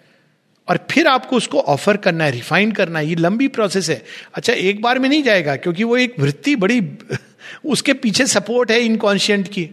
और 0.70 0.88
फिर 0.92 1.08
आपको 1.08 1.38
उसको 1.38 1.60
ऑफ़र 1.60 1.98
करना 1.98 2.24
है 2.24 2.32
रिफाइन 2.32 2.72
करना 2.72 3.00
है। 3.00 3.08
ये 3.08 3.16
लंबी 3.16 3.48
प्रोसेस 3.48 3.90
है। 3.90 4.06
अच्छा 4.34 4.54
एक 4.54 4.82
बार 4.82 5.00
में 5.00 5.10
नहीं 5.10 5.24
जाएगा, 5.24 5.56
क्योंकि 5.56 5.84
वो 5.84 5.98
एक 5.98 6.20
वृत्ति 6.20 6.56
बड़ी, 6.56 6.82
उसके 7.66 7.94
पीछे 7.94 8.28
सपोर्ट 8.28 8.72
है 8.72 8.80
इनकॉन्शियंट 8.80 9.48
की। 9.48 9.70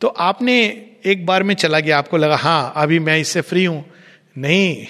तो 0.00 0.08
आपने 0.08 0.86
एक 1.04 1.26
बार 1.26 1.42
में 1.42 1.54
चला 1.54 1.80
गया, 1.80 1.98
आपको 1.98 2.16
लगा 2.16 2.36
हाँ 2.36 2.72
अभी 2.76 2.98
मैं 2.98 3.18
इससे 3.18 3.40
फ्री 3.40 3.64
हूँ। 3.64 3.84
नहीं 4.38 4.86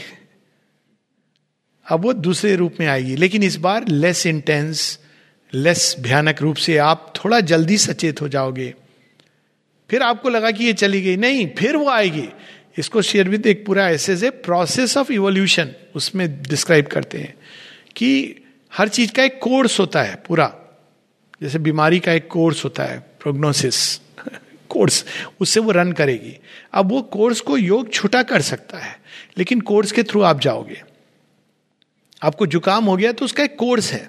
अब 1.90 2.00
वो 2.00 2.12
दूसरे 2.12 2.56
रूप 2.56 2.74
में 2.80 2.86
आएगी। 2.86 3.16
लेकिन 3.16 3.42
इस 3.42 3.56
बार 3.56 3.88
लेस 3.88 4.26
इंटेंस 4.26 4.98
लेस 5.54 5.96
भयानक 6.00 6.42
रूप 6.42 6.56
से 6.56 6.76
आप 6.76 7.12
थोड़ा 7.16 7.40
जल्दी 7.40 7.78
सचेत 7.78 8.20
हो 8.20 8.28
जाओगे। 8.28 8.74
फिर 9.90 10.02
आपको 10.02 10.28
लगा 10.28 10.50
कि 10.50 10.64
ये 10.64 10.72
चली 10.72 11.02
गई। 11.02 11.16
नहीं, 11.16 11.50
फिर 11.58 11.76
वो 11.76 11.88
आएगी। 11.88 12.28
इसको 12.78 13.02
शेयरविद 13.02 13.46
एक 13.46 13.66
पूरा 13.66 13.90
ऐसे 13.90 14.16
से 14.16 14.30
प्रोसेस 14.30 14.96
ऑफ़ 14.96 15.12
इवोल्यूशन 15.12 15.68
उसमें 15.94 16.42
डिस्क्राइब 16.42 16.86
करते 16.86 17.18
हैं 17.18 17.34
कि 17.96 18.36
हर 18.74 18.88
चीज़ 18.88 19.12
का 19.12 19.22
एक 19.22 19.38
कोर्स 19.42 19.80
होता 19.80 20.02
है 20.02 20.16
पूरा। 20.16 20.56
जैसे 21.42 21.58
बीमारी 21.58 22.00
का 22.00 22.12
एक 22.12 22.28
कोर्स 22.28 22.64
होता 22.64 22.84
है 22.84 22.98
प्रोग्नोसिस 22.98 24.00
कोर्स 24.68 25.04
उससे 25.40 25.60
वो 25.60 25.70
रन 25.70 25.92
करेगी। 25.92 26.38
अब 26.72 26.90
वो 26.90 27.02
कोर्स 27.02 27.40
को 27.40 27.56
योग 27.58 27.92
छोटा 27.92 28.22
कर 28.22 28.40
सकता 28.40 28.78
है, 28.78 29.00
लेकिन 29.38 29.60
कोर्स 29.60 29.92
के 29.92 30.02
थ्रू 30.02 30.22
आप 30.22 30.40
जाओगे। 30.40 30.82
आपको 32.22 32.46
जुकाम 32.46 32.84
हो 32.84 32.96
गया 32.96 33.12
तो 33.12 33.24
उसका 33.24 33.44
एक 33.44 33.56
कोर्स 33.56 33.92
है। 33.92 34.08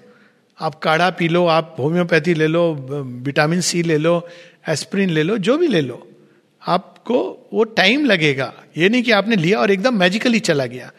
आप 0.60 0.76
काढ़ा 0.76 1.10
पी 1.10 1.28
लो, 1.28 1.46
आप 1.46 1.76
होम्योपैथी 1.80 2.34
ले 2.34 2.48
लो 2.48 2.74
विटामिन 3.24 3.62
सी 3.62 3.82
ले 3.84 3.98
लो, 3.98 4.28
एस्प्रिन 4.70 5.10
ले 5.10 5.24
लो, 5.24 5.38
जो 5.38 5.58
भी 5.58 5.68
ले 5.68 5.82
लो, 5.82 6.08
आपको 6.62 7.50
वो 7.54 7.64
टाइम 7.64 8.06
लगेगा। 8.06 8.54
ये 8.78 8.90
नहीं 8.90 9.04
कि 9.04 9.12
आपने 9.12 9.36
लिया 9.36 9.60
और 9.60 9.72
एकदम 9.72 10.00
मैजिकली 10.00 10.40
चला 10.42 10.66
गया। 10.66 10.92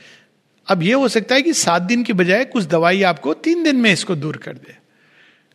अब 0.69 0.83
ये 0.83 0.93
हो 0.93 1.09
सकता 1.09 1.35
है 1.35 1.43
कि 1.43 1.53
सात 1.53 1.83
दिन 1.83 2.03
की 2.05 2.13
बजाय 2.13 2.45
कुछ 2.45 2.65
दवाई 2.65 3.03
आपको 3.03 3.35
तीन 3.35 3.63
दिन 3.63 3.77
में 3.77 3.93
इसको 3.93 4.15
दूर 4.15 4.37
कर 4.37 4.53
दे। 4.53 4.77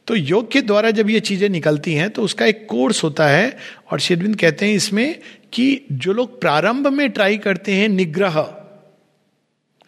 तो 0.07 0.15
योग 0.15 0.51
के 0.51 0.61
द्वारा 0.61 0.91
जब 0.91 1.09
ये 1.09 1.19
चीज़ें 1.19 1.49
निकलती 1.49 1.93
हैं 1.93 2.09
तो 2.09 2.21
उसका 2.21 2.45
एक 2.45 2.65
कोर्स 2.69 3.03
होता 3.03 3.27
है 3.27 3.57
और 3.91 3.99
शेरविंद 3.99 4.35
कहते 4.35 4.65
हैं 4.65 4.75
इसमें 4.75 5.19
कि 5.53 5.85
जो 5.91 6.13
लोग 6.13 6.39
प्रारंभ 6.41 6.87
में 6.87 7.09
ट्राई 7.09 7.37
करते 7.37 7.73
हैं 7.73 7.87
निग्रह 7.89 8.45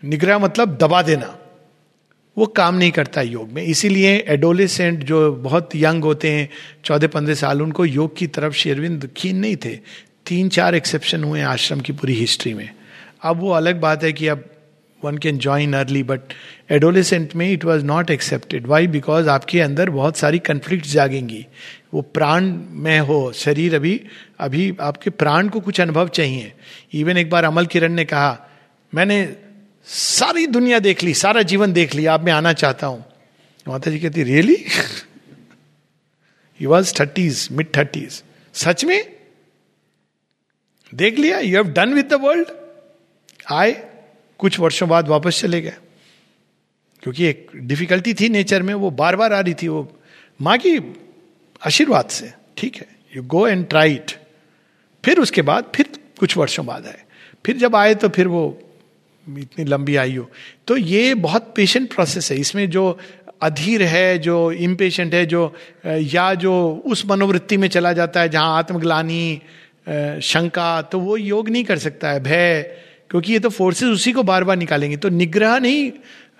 निग्रह 0.03 0.39
मतलब 0.39 0.77
दबा 0.77 1.01
देना। 1.01 1.37
वो 2.37 2.45
काम 2.45 2.75
नहीं 2.75 2.91
करता 2.91 3.21
योग 3.21 3.51
में। 3.51 3.63
इसीलिए 3.63 4.25
एडोलेसेंट 4.27 5.03
जो 5.03 5.31
बहुत 5.31 5.69
यंग 5.75 6.03
होते 6.03 6.31
हैं 6.31 6.49
चौदह 6.83 7.07
पंद्रह 7.07 7.35
साल, 7.35 7.61
उनको 7.61 7.85
योग 7.85 8.17
की 8.17 8.27
तरफ़ 8.27 8.53
शेरविंद 8.53 9.09
खीन 9.17 9.37
नहीं 9.37 9.55
थे। 9.55 9.75
तीन 10.25 10.49
चार 10.49 10.75
एक्सेप्शन 10.75 11.23
हुए 11.23 11.41
आश्रम 11.41 11.79
की 11.79 11.93
पूरी 11.93 12.13
हिस्ट्री 12.13 12.53
में। 12.53 12.69
अब 13.23 13.39
वो 13.39 13.51
अलग 13.51 13.79
बात 13.79 14.03
है 14.03 14.13
कि 14.13 14.27
अब 14.27 14.43
one 15.03 15.17
can 15.17 15.37
join 15.37 15.73
early 15.73 16.03
but 16.03 16.19
adolescent 16.71 17.35
में 17.35 17.51
it 17.51 17.65
was 17.65 17.85
not 17.85 18.11
accepted 18.11 18.67
why 18.67 18.87
because 18.87 19.29
आपके 19.29 19.61
अंदर 19.61 19.89
बहुत 19.89 20.17
सारी 20.17 20.39
कन्फ्लिक्ट 20.39 20.85
जागेंगी। 20.85 21.45
वो 21.93 22.01
प्राण 22.01 22.45
में 22.69 22.99
हो, 22.99 23.31
शरीर 23.35 23.75
अभी 23.75 24.01
अभी 24.39 24.73
आपके 24.81 25.09
प्राण 25.09 25.47
को 25.47 25.59
कुछ 25.59 25.81
अनुभव 25.81 26.07
चाहिए। 26.07 26.53
इवन 26.93 27.17
एक 27.17 27.29
बार 27.29 27.43
अमल 27.43 27.65
किरण 27.65 27.93
ने 27.93 28.05
कहा, 28.05 28.49
मैंने 28.95 29.35
सारी 29.87 30.45
दुनिया 30.47 30.79
देख 30.79 31.03
ली, 31.03 31.13
सारा 31.13 31.41
जीवन 31.41 31.73
देख 31.73 31.95
लिया 31.95 32.13
आप 32.13 32.21
मैं 32.21 32.33
आना 32.33 32.53
चाहता 32.53 32.87
हूँ। 32.87 33.03
माता 33.67 33.91
जी 33.91 33.99
कहती 33.99 34.23
really 34.23 34.55
he 36.59 36.65
was 36.65 36.93
thirties 36.99 37.47
mid 37.51 37.67
thirties 37.77 38.23
सच 38.53 38.85
में? 38.85 39.15
देख 40.93 41.19
लिया 41.19 41.39
you 41.39 41.55
have 41.55 41.67
done 41.67 41.93
with 41.93 42.05
the 42.05 42.13
world 42.13 42.47
आए, 43.51 43.71
कुछ 44.39 44.59
वर्षों 44.59 44.89
बाद 44.89 45.07
वापस 45.07 45.39
चले 45.41 45.61
गए। 45.61 45.77
क्योंकि 47.03 47.25
एक 47.25 47.51
डिफिकल्टी 47.55 48.13
थी 48.13 48.29
नेचर 48.29 48.63
में, 48.63 48.73
वो 48.73 48.89
बार 48.91 49.15
बार 49.15 49.33
आ 49.33 49.39
रही 49.39 49.53
थी, 49.53 49.67
वो 49.67 49.99
माँ 50.39 50.57
की 50.57 50.77
आशीर्वाद 51.61 52.09
से। 52.09 52.33
ठीक 52.57 52.75
है 52.75 52.87
you 53.15 53.23
go 53.23 53.47
and 53.47 53.67
try 53.67 53.93
it 53.93 54.11
फिर 55.03 55.19
उसके 55.19 55.41
बाद, 55.41 55.71
फिर 55.75 55.89
कुछ 56.19 56.37
वर्षों 56.37 56.65
बाद 56.65 56.85
आए। 56.87 57.01
फिर 57.45 57.57
जब 57.57 57.75
आए 57.75 57.95
तो 57.95 58.09
फिर 58.09 58.27
वो 58.27 58.64
इतनी 59.27 59.65
लंबी 59.65 59.95
आयु। 59.95 60.23
तो 60.67 60.77
ये 60.77 61.13
बहुत 61.15 61.51
पेशेंट 61.55 61.93
प्रोसेस 61.93 62.31
है। 62.31 62.37
इसमें 62.37 62.69
जो 62.69 62.97
अधीर 63.41 63.83
है, 63.83 64.17
जो 64.19 64.51
इम्पेशेंट 64.51 65.13
है, 65.13 65.25
जो 65.25 65.53
या 65.85 66.33
जो 66.35 66.53
उस 66.85 67.05
मनोवृत्ति 67.05 67.57
में 67.57 67.67
चला 67.67 67.93
जाता 67.93 68.21
है, 68.21 68.29
जहाँ 68.29 68.57
आत्मग्लानी 68.57 69.41
शंका 70.23 70.81
तो 70.81 70.99
वो 70.99 71.17
योग 71.17 71.49
नहीं 71.49 71.63
कर 71.63 71.77
सकता 71.77 72.11
है, 72.11 72.19
भय, 72.19 72.61
क्योंकि 73.09 73.33
ये 73.33 73.39
तो 73.39 73.49
फोर्सेस 73.49 73.89
उसी 73.89 74.11
को 74.11 74.23
बार 74.23 74.43
बार 74.43 74.57
निकालेंगे। 74.57 74.97
तो 74.97 75.09
निग्रह 75.09 75.57
नहीं 75.59 75.91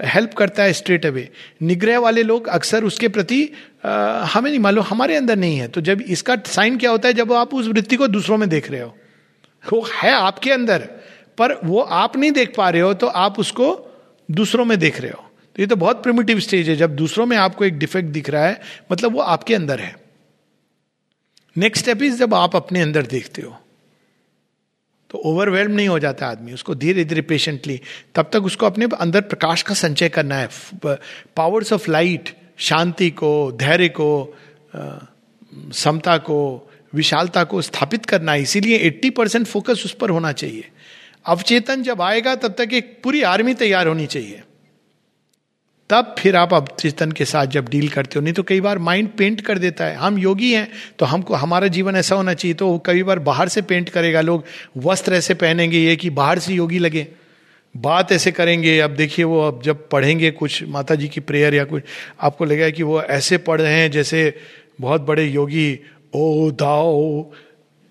हेल्प 0.04 0.34
करता 0.34 0.64
है 0.64 0.74
स्ट्रेट 0.74 1.06
अवे 1.06 1.30
निग्रह 1.62 2.00
वाले 2.00 2.24
लोग 2.24 2.48
अक्सर 2.48 2.84
उसके 2.84 3.08
प्रति 3.08 3.42
हमें 3.86 4.50
नहीं 4.50 4.60
मालूम, 4.60 4.84
हमारे 4.84 5.16
अंदर 5.16 5.36
नहीं 5.36 5.58
है। 5.58 5.68
तो 5.68 5.82
जब 5.82 6.02
इसका 6.02 6.36
साइन 6.48 6.78
क्या 6.78 6.92
होता 6.92 7.08
है, 7.08 7.14
जब 7.14 7.34
आप 7.34 7.54
उस 7.54 7.68
वृत्ति 7.68 7.96
को 7.96 8.08
दूसरों 8.08 8.38
में 8.38 8.48
देख 8.50 8.72
रहे 8.72 8.82
हो, 8.82 8.96
वो 9.64 9.88
है 9.94 10.14
आपके 10.14 10.52
अंदर। 10.52 10.88
पर 11.38 11.54
वो 11.64 11.82
आप 11.82 12.16
नहीं 12.18 12.32
देख 12.32 12.54
पा 12.58 12.70
रहे 12.70 12.82
हो 12.82 12.94
तो 12.94 13.08
आप 13.08 13.40
उसको 13.40 13.68
दूसरों 14.30 14.66
में 14.66 14.78
देख 14.80 15.00
रहे 15.02 15.12
हो। 15.12 15.24
तो 15.56 15.62
ये 15.62 15.68
तो 15.68 15.76
बहुत 15.76 16.02
प्रिमिटिव 16.04 16.40
स्टेज 16.40 16.70
है, 16.70 16.76
जब 16.76 16.96
दूसरों 16.96 17.26
में 17.26 17.36
आपको 17.38 17.66
एक 17.66 17.78
डिफेक्ट 17.80 18.10
दिख 18.10 18.30
रहा 18.30 18.46
है 18.46 18.62
मतलब 18.92 19.14
वो 19.14 19.22
आपके 19.22 19.56
अंदर 19.56 19.80
है। 19.80 19.96
नेक्स्ट 21.56 21.84
स्टेप 21.84 22.02
इज़ 22.04 22.18
जब 22.18 22.34
आप 22.34 22.56
अपने 22.56 22.82
अंदर 22.82 23.06
देखते 23.08 23.42
हो 23.42 23.56
तो 25.12 25.18
ओवरवेल्म 25.26 25.72
नहीं 25.72 25.88
हो 25.88 25.98
जाता 26.00 26.28
आदमी, 26.28 26.54
उसको 26.54 26.76
धीरे 26.76 27.04
धीरे 27.06 27.22
पेशेंटली 27.22 27.80
तब 28.16 28.30
तक 28.34 28.44
उसको 28.44 28.66
अपने 28.66 28.88
अंदर 29.00 29.22
प्रकाश 29.24 29.62
का 29.62 29.74
संचय 29.76 30.10
करना 30.10 30.36
है। 30.36 30.50
पावर्स 31.36 31.74
ऑफ़ 31.74 31.90
लाइट 31.92 32.30
शांति 32.60 33.10
को, 33.12 33.52
धैर्य 33.52 33.90
को 33.90 34.36
समता 35.74 36.18
को, 36.20 36.70
विशालता 36.94 37.44
को 37.44 37.62
स्थापित 37.62 38.06
करना 38.06 38.32
है। 38.32 38.42
इसीलिए 38.42 38.78
80 38.80 39.10
परसेंट 39.10 39.46
फोकस 39.48 39.82
उस 39.86 39.94
पर 39.94 40.10
होना 40.10 40.32
चाहिए। 40.34 40.70
अवचेतन 41.26 41.84
जब 41.84 42.02
आएगा, 42.02 42.36
तब 42.36 42.56
तक 42.58 42.74
एक 42.74 43.00
पूरी 43.04 43.22
आर्मी 43.24 43.54
तैयार 43.54 43.88
होनी 43.88 44.06
चाहिए। 44.06 44.42
तब 45.90 46.16
फिर 46.20 46.36
आप 46.36 46.54
अवचेतन 46.54 47.12
के 47.12 47.26
साथ 47.26 47.48
जब 47.48 47.68
डील 47.70 47.88
करते 47.90 48.20
हो, 48.20 48.24
नहीं 48.24 48.34
तो 48.34 48.44
कई 48.44 48.62
बार 48.62 48.78
माइंड 48.80 49.10
पेंट 49.10 49.42
कर 49.42 49.58
देता 49.58 49.86
है। 49.86 49.96
हम 49.96 50.18
योगी 50.18 50.54
हैं 50.54 50.68
तो 51.00 51.06
हमको, 51.06 51.34
हमारा 51.34 51.68
जीवन 51.68 51.96
ऐसा 51.96 52.16
होना 52.16 52.34
चाहिए 52.34 52.54
तो 52.54 52.78
कई 52.86 53.04
बार 53.04 53.20
बाहर 53.20 53.50
से 53.50 53.62
पेंट 53.62 53.90
करेगा 53.90 54.22
लोग, 54.22 54.44
वस्त्र 54.78 55.14
ऐसे 55.14 55.34
पहनेंगे 55.34 55.80
ये 55.80 55.96
कि 55.96 56.10
बाहर 56.12 56.40
से 56.40 56.54
योगी 56.54 56.80
लगे। 56.80 57.08
बात 57.76 58.12
ऐसे 58.12 58.32
करेंगे, 58.32 58.80
अब 58.80 58.92
देखिए 58.92 59.26
वो 59.26 59.42
अब 59.42 59.62
जब 59.64 59.88
पढ़ेंगे 59.90 60.32
कुछ 60.32 60.64
माता 60.66 60.96
जी 60.96 61.08
की 61.08 61.22
प्रेयर 61.22 61.56
या 61.56 61.64
कुछ, 61.64 61.84
आपको 62.22 62.46
लगेगा 62.46 62.70
कि 62.70 62.84
वो 62.84 63.02
ऐसे 63.02 63.38
पढ़ 63.40 63.62
रहे 63.62 63.74
हैं 63.74 63.92
जैसे 63.92 64.34
बहुत 64.82 65.02
बड़े 65.02 65.26
योगी, 65.26 65.80
ओ 66.16 66.52
दाओ 66.52 67.32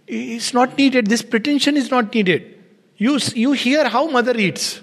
it's 0.09 0.55
not 0.55 0.79
needed 0.79 1.09
this 1.09 1.23
pretension 1.23 1.77
is 1.77 1.89
not 1.93 2.17
needed 2.17 2.54
you 3.01 3.19
you 3.37 3.53
hear 3.53 3.87
how 3.87 4.09
mother 4.11 4.41
it's 4.41 4.81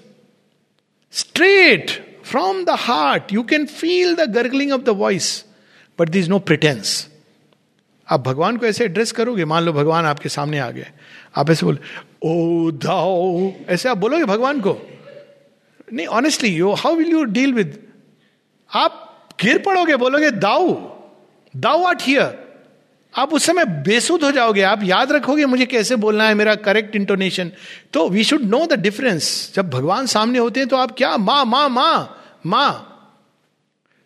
straight 1.12 1.92
from 2.26 2.64
the 2.66 2.70
heart 2.70 3.34
you 3.34 3.44
can 3.44 3.66
feel 3.66 4.16
the 4.16 4.30
gargling 4.32 4.72
of 4.72 4.82
the 4.82 4.90
voice 4.90 5.46
but 6.00 6.10
this 6.10 6.28
no 6.28 6.40
pretense 6.40 7.08
आप 8.08 8.20
भगवान 8.20 8.58
को 8.58 8.66
ऐसे 8.66 8.84
एड्रेस 8.86 9.12
करोगे, 9.12 9.46
मान 9.46 9.64
लो 9.64 9.74
भगवान 9.74 10.06
आपके 10.06 10.30
सामने 10.30 10.60
आ 10.60 10.70
गए। 10.72 10.88
आप 11.36 11.50
ऐसे 11.50 11.66
बोले, 11.66 11.78
ओ 12.24 12.72
दाओ। 12.72 13.52
ऐसे 13.68 13.90
आप 13.90 13.98
बोलोगे 13.98 14.26
भगवान 14.26 14.60
को। 14.62 14.78
नहीं 15.94 16.08
honestly 16.08 16.50
you 16.50 16.72
how 16.74 16.96
will 16.96 17.10
you 17.10 17.24
deal 17.24 17.54
with 17.54 17.78
आप 18.72 19.28
गिर 19.42 19.58
पड़ोगे, 19.58 19.96
बोलोगे 19.96 20.32
दाऊ 20.32 20.74
दाऊ 21.56 21.84
आट 21.84 22.02
हियर 22.02 22.41
आप 23.14 23.34
उस 23.34 23.46
समय 23.46 23.66
बेसुद 23.86 24.24
हो 24.24 24.32
जाओगे। 24.32 24.62
आप 24.64 24.84
याद 24.84 25.12
रखोगे 25.12 25.46
मुझे 25.46 25.66
कैसे 25.66 25.96
बोलना 25.96 26.28
है 26.28 26.34
मेरा 26.34 26.56
करेक्ट 26.58 26.96
इंटोनेशन 26.96 27.52
तो 27.94 28.08
we 28.10 28.24
should 28.24 28.42
know 28.42 28.66
the 28.66 28.80
difference 28.80 29.52
जब 29.56 29.70
भगवान 29.70 30.06
सामने 30.06 30.40
होते 30.40 30.60
हैं 30.60 30.70
तो 30.70 30.78
आप 30.78 30.92
क्या? 30.98 31.18
माँ 31.18 31.44
माँ 31.46 31.68
माँ 31.70 32.42
माँ। 32.46 32.88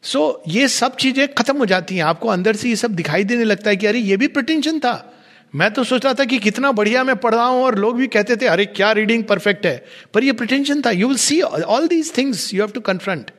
सो 0.03 0.19
so, 0.19 0.53
ये 0.53 0.67
सब 0.67 0.95
चीज़ें 0.95 1.33
खत्म 1.33 1.57
हो 1.57 1.65
जाती 1.65 1.95
हैं। 1.95 2.03
आपको 2.03 2.27
अंदर 2.29 2.55
से 2.55 2.69
ये 2.69 2.75
सब 2.75 2.95
दिखाई 2.95 3.24
देने 3.24 3.43
लगता 3.43 3.69
है 3.69 3.75
कि 3.75 3.85
अरे 3.88 4.00
ये 4.00 4.17
भी 4.17 4.27
प्रटेंशन 4.29 4.79
था। 4.79 5.12
मैं 5.53 5.71
तो 5.74 5.83
सोच 5.83 6.05
रहा 6.05 6.13
था 6.13 6.25
कि 6.25 6.38
कितना 6.39 6.71
बढ़िया 6.71 7.03
मैं 7.03 7.15
पढ़ 7.15 7.35
रहा 7.35 7.45
हूँ 7.45 7.63
और 7.63 7.77
लोग 7.79 7.97
भी 7.97 8.07
कहते 8.07 8.35
थे 8.35 8.45
अरे 8.47 8.65
क्या 8.65 8.91
रीडिंग 8.91 9.24
परफेक्ट 9.24 9.65
है? 9.65 9.85
पर 10.13 10.24
ये 10.24 10.31
प्रिटेंशन 10.33 10.81
था। 10.81 10.91
You 10.91 11.07
will 11.07 11.17
see 11.17 11.41
all 11.41 11.88
these 11.88 12.15
things 12.17 12.53
you 12.53 12.62
have 12.62 12.71
to 12.71 12.81
confront 12.83 13.31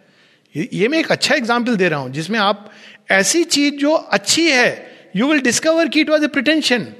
ये 0.55 0.89
मैं 0.89 0.99
एक 0.99 1.11
अच्छा 1.13 1.35
एग्ज़ाम्पल 1.35 1.77
दे 1.77 1.89
रहा 1.89 2.01
हूँ 2.01 2.11
जिसमें 2.13 2.39
आप 2.39 2.71
ऐसी 3.11 3.45
चीज़ 3.47 3.75
जो 3.75 3.93
अच्छी 3.93 4.51
है 4.51 4.96
यू 5.17 5.29
विल 5.29 5.41
डिस्कवर 5.41 5.89
की 5.89 6.01
इट 6.01 6.11
वॉज़ 6.11 6.25
ए 6.25 6.27
प्रिटेंशन 6.27 6.95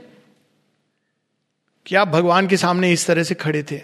कि 1.87 1.95
आप 1.95 2.09
भगवान 2.09 2.49
के 2.49 2.57
सामने 2.57 2.93
इस 2.93 3.07
तरह 3.07 3.23
से 3.23 3.35
खड़े 3.35 3.63
थे। 3.63 3.83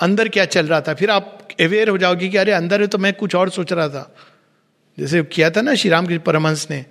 अंदर 0.00 0.28
क्या 0.28 0.44
चल 0.44 0.66
रहा 0.66 0.80
था? 0.80 0.94
फिर 0.94 1.10
आप 1.10 1.48
अवेयर 1.60 1.88
हो 1.88 1.98
जाओगे 1.98 2.28
कि 2.28 2.36
अरे, 2.36 2.52
अंदर 2.52 2.80
है 2.80 2.86
तो 2.86 2.98
मैं 2.98 3.12
कुछ 3.12 3.34
और 3.34 3.50
सोच 3.50 3.72
रहा 3.72 3.88
था। 3.88 4.16
जैसे 4.98 5.22
किया 5.22 5.50
था 5.50 5.60
ना 5.60 5.74
श्री 5.74 5.90
राम 5.90 6.06
के 6.06 6.18
परमहंस 6.18 6.66
ने, 6.70 6.86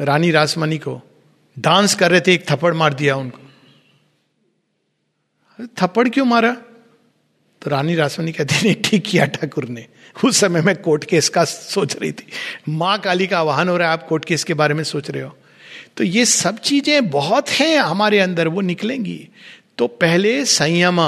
रानी 0.00 0.30
रासमणी 0.30 0.78
को 0.78 1.02
डांस 1.58 1.94
कर 1.94 2.10
रहे 2.10 2.20
थे, 2.20 2.34
एक 2.34 2.50
थप्पड़ 2.50 2.74
मार 2.74 2.94
दिया 2.94 3.16
उनको। 3.16 3.38
थप्पड़ 5.82 6.08
क्यों 6.08 6.24
मारा? 6.24 6.56
तो 7.62 7.70
रानी 7.70 7.94
रासमणी 7.94 8.32
कहती 8.32 8.54
नहीं, 8.64 8.74
ठीक 8.84 9.02
किया 9.06 9.26
ठाकुर 9.26 9.68
ने। 9.68 9.86
उस 10.24 10.36
समय 10.36 10.60
मैं 10.60 10.74
कोर्ट 10.76 11.04
केस 11.04 11.28
का 11.28 11.44
सोच 11.44 11.96
रही 11.96 12.12
थी। 12.12 12.26
माँ 12.68 12.98
काली 12.98 13.26
का 13.26 13.38
आवाहन 13.38 13.68
हो 13.68 13.76
रहा 13.76 13.88
है, 13.88 13.92
आप 13.92 14.06
कोर्ट 14.08 14.24
केस 14.24 14.44
के 14.44 14.54
बारे 14.54 14.74
में 14.74 14.82
सोच 14.84 15.10
रहे 15.10 15.22
हो। 15.22 15.36
तो 15.96 16.04
ये 16.04 16.24
सब 16.24 16.58
चीज़ें 16.58 17.10
बहुत 17.10 17.50
हैं 17.50 17.78
हमारे 17.78 18.18
अंदर, 18.18 18.48
वो 18.48 18.60
निकलेंगी। 18.60 19.28
तो 19.78 19.86
पहले 19.86 20.44
संयम, 20.46 21.00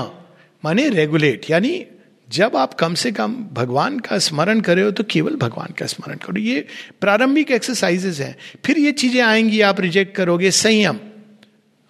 माने 0.62 0.88
रेगुलेट 0.88 1.50
यानी 1.50 1.84
जब 2.28 2.56
आप 2.56 2.74
कम 2.74 2.94
से 2.94 3.10
कम 3.12 3.34
भगवान 3.52 3.98
का 3.98 4.18
स्मरण 4.18 4.60
करे 4.60 4.82
हो 4.82 4.90
तो 4.90 5.04
केवल 5.04 5.34
भगवान 5.36 5.74
का 5.78 5.86
स्मरण 5.86 6.16
करो। 6.16 6.40
ये 6.40 6.66
प्रारंभिक 7.00 7.50
एक्सरसाइजेस 7.50 8.20
हैं। 8.20 8.36
फिर 8.64 8.78
ये 8.78 8.92
चीज़ें 8.92 9.20
आएँगी, 9.22 9.60
आप 9.60 9.80
रिजेक्ट 9.80 10.14
करोगे। 10.16 10.50
संयम, 10.52 10.98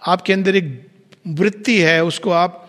आपके 0.02 0.32
अंदर 0.32 0.56
एक 0.56 0.86
वृत्ति 1.28 1.78
है, 1.80 2.02
उसको 2.04 2.30
आप 2.32 2.60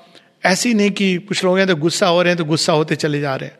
ऐसी 0.45 0.73
नहीं 0.73 0.91
कि 0.91 1.15
कुछ 1.17 1.43
लोग 1.43 1.57
हैं 1.57 1.67
तो 1.67 1.75
गुस्सा 1.75 2.07
हो 2.07 2.21
रहे 2.21 2.31
हैं 2.31 2.37
तो 2.37 2.45
गुस्सा 2.45 2.73
होते 2.73 2.95
चले 2.95 3.19
जा 3.19 3.35
रहे 3.35 3.49
हैं। 3.49 3.57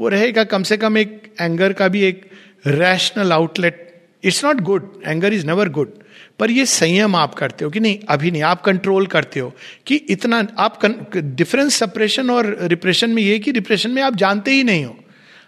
वो 0.00 0.08
रहेगा, 0.08 0.44
कम 0.44 0.62
से 0.62 0.76
कम 0.76 0.98
एक 0.98 1.34
एंगर 1.40 1.72
का 1.72 1.88
भी 1.88 2.02
एक 2.02 2.30
rational 2.66 3.32
outlet 3.32 3.82
it's 4.24 4.44
not 4.44 4.60
good 4.60 5.02
anger 5.06 5.32
is 5.32 5.46
never 5.46 5.68
good 5.68 5.92
पर 6.38 6.50
ये 6.50 6.66
संयम 6.66 7.16
आप 7.16 7.34
करते 7.34 7.64
हो 7.64 7.70
कि 7.70 7.80
नहीं, 7.80 7.98
अभी 8.08 8.30
नहीं, 8.30 8.42
आप 8.42 8.62
कंट्रोल 8.62 9.06
करते 9.06 9.40
हो 9.40 9.52
कि 9.86 9.94
इतना 9.94 10.46
आप 10.58 10.78
डिफरेंस 11.16 11.74
सप्रेशन 11.74 12.30
और 12.30 12.56
रिप्रेशन 12.62 13.10
में 13.10 13.22
ये 13.22 13.38
कि 13.38 13.50
रिप्रेशन 13.50 13.90
में 13.90 14.02
आप 14.02 14.14
जानते 14.14 14.50
ही 14.50 14.64
नहीं 14.64 14.84
हो। 14.84 14.96